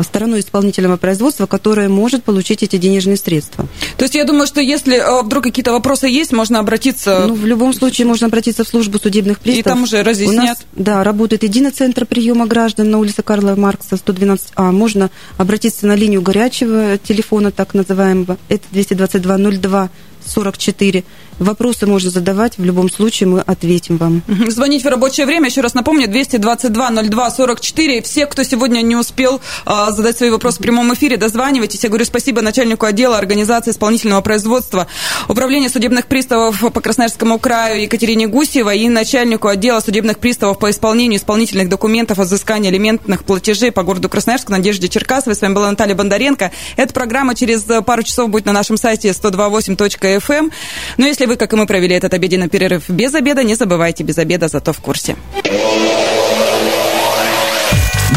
стороной 0.00 0.40
исполнительного 0.40 0.96
производства, 0.96 1.46
которая 1.46 1.88
может 1.88 2.24
получить 2.24 2.62
эти 2.62 2.76
денежные 2.76 3.16
средства. 3.16 3.66
То 3.96 4.04
есть 4.04 4.14
я 4.14 4.24
думаю, 4.24 4.46
что 4.46 4.60
если 4.60 4.96
э, 4.96 5.22
вдруг 5.22 5.44
какие-то 5.44 5.72
вопросы 5.72 6.06
есть, 6.06 6.32
можно 6.32 6.58
обратиться... 6.58 7.26
Ну, 7.28 7.34
в 7.34 7.44
любом 7.44 7.74
случае 7.74 8.06
можно 8.06 8.28
обратиться 8.28 8.64
в 8.64 8.68
службу 8.68 8.98
судебных 8.98 9.38
приставов. 9.38 9.66
И 9.66 9.68
там 9.68 9.82
уже 9.82 10.00
У 10.00 10.04
разъяснят. 10.04 10.44
нас, 10.44 10.58
да, 10.72 11.04
работает 11.04 11.42
единый 11.42 11.70
центр 11.70 12.06
приема 12.06 12.46
граждан 12.46 12.90
на 12.90 12.98
улице 12.98 13.22
Карла 13.22 13.54
Маркса, 13.54 13.96
112А. 13.96 14.72
Можно 14.72 15.10
обратиться 15.36 15.86
на 15.86 15.94
линию 15.94 16.22
горячего 16.22 16.96
телефона, 16.98 17.50
так 17.50 17.74
называемого. 17.74 18.38
Это 18.48 18.64
222 18.72 19.36
02 19.36 19.90
44. 20.26 21.02
Вопросы 21.38 21.86
можно 21.86 22.10
задавать, 22.10 22.58
в 22.58 22.64
любом 22.64 22.90
случае 22.90 23.28
мы 23.28 23.40
ответим 23.40 23.96
вам. 23.96 24.22
Звонить 24.48 24.84
в 24.84 24.88
рабочее 24.88 25.26
время, 25.26 25.48
еще 25.48 25.60
раз 25.60 25.74
напомню, 25.74 26.08
222-02-44. 26.08 28.02
Все, 28.02 28.26
кто 28.26 28.42
сегодня 28.42 28.82
не 28.82 28.96
успел 28.96 29.40
а, 29.64 29.90
задать 29.90 30.16
свои 30.16 30.30
вопросы 30.30 30.58
в 30.58 30.62
прямом 30.62 30.92
эфире, 30.94 31.16
дозванивайтесь. 31.16 31.82
Я 31.82 31.88
говорю 31.88 32.04
спасибо 32.04 32.42
начальнику 32.42 32.86
отдела 32.86 33.18
организации 33.18 33.70
исполнительного 33.70 34.20
производства 34.20 34.86
Управления 35.28 35.68
судебных 35.68 36.06
приставов 36.06 36.60
по 36.72 36.80
Красноярскому 36.80 37.38
краю 37.38 37.82
Екатерине 37.82 38.26
Гусевой 38.26 38.78
и 38.78 38.88
начальнику 38.88 39.48
отдела 39.48 39.80
судебных 39.80 40.18
приставов 40.18 40.58
по 40.58 40.70
исполнению 40.70 41.18
исполнительных 41.18 41.68
документов 41.68 42.18
о 42.18 42.22
взыскании 42.22 42.68
алиментных 42.68 43.24
платежей 43.24 43.72
по 43.72 43.82
городу 43.82 44.08
Красноярск 44.08 44.48
Надежде 44.48 44.88
Черкасовой. 44.88 45.34
С 45.34 45.40
вами 45.40 45.54
была 45.54 45.70
Наталья 45.70 45.94
Бондаренко. 45.94 46.50
Эта 46.76 46.92
программа 46.92 47.34
через 47.34 47.62
пару 47.84 48.02
часов 48.02 48.30
будет 48.30 48.46
на 48.46 48.52
нашем 48.52 48.76
сайте 48.76 49.08
128.fm. 49.10 50.52
Но 50.98 51.06
если 51.06 51.21
вы, 51.26 51.36
как 51.36 51.52
и 51.52 51.56
мы, 51.56 51.66
провели 51.66 51.94
этот 51.94 52.14
обеденный 52.14 52.48
перерыв 52.48 52.88
без 52.88 53.14
обеда, 53.14 53.42
не 53.44 53.54
забывайте, 53.54 54.04
без 54.04 54.18
обеда 54.18 54.48
зато 54.48 54.72
в 54.72 54.78
курсе. 54.80 55.16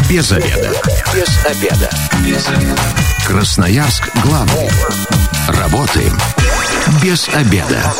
Без 0.08 0.30
обеда. 0.30 0.72
Без 1.14 1.44
обеда. 1.44 1.90
Красноярск 3.26 4.08
главный. 4.22 4.70
Работаем 5.48 6.16
без 7.02 7.28
обеда. 7.28 7.92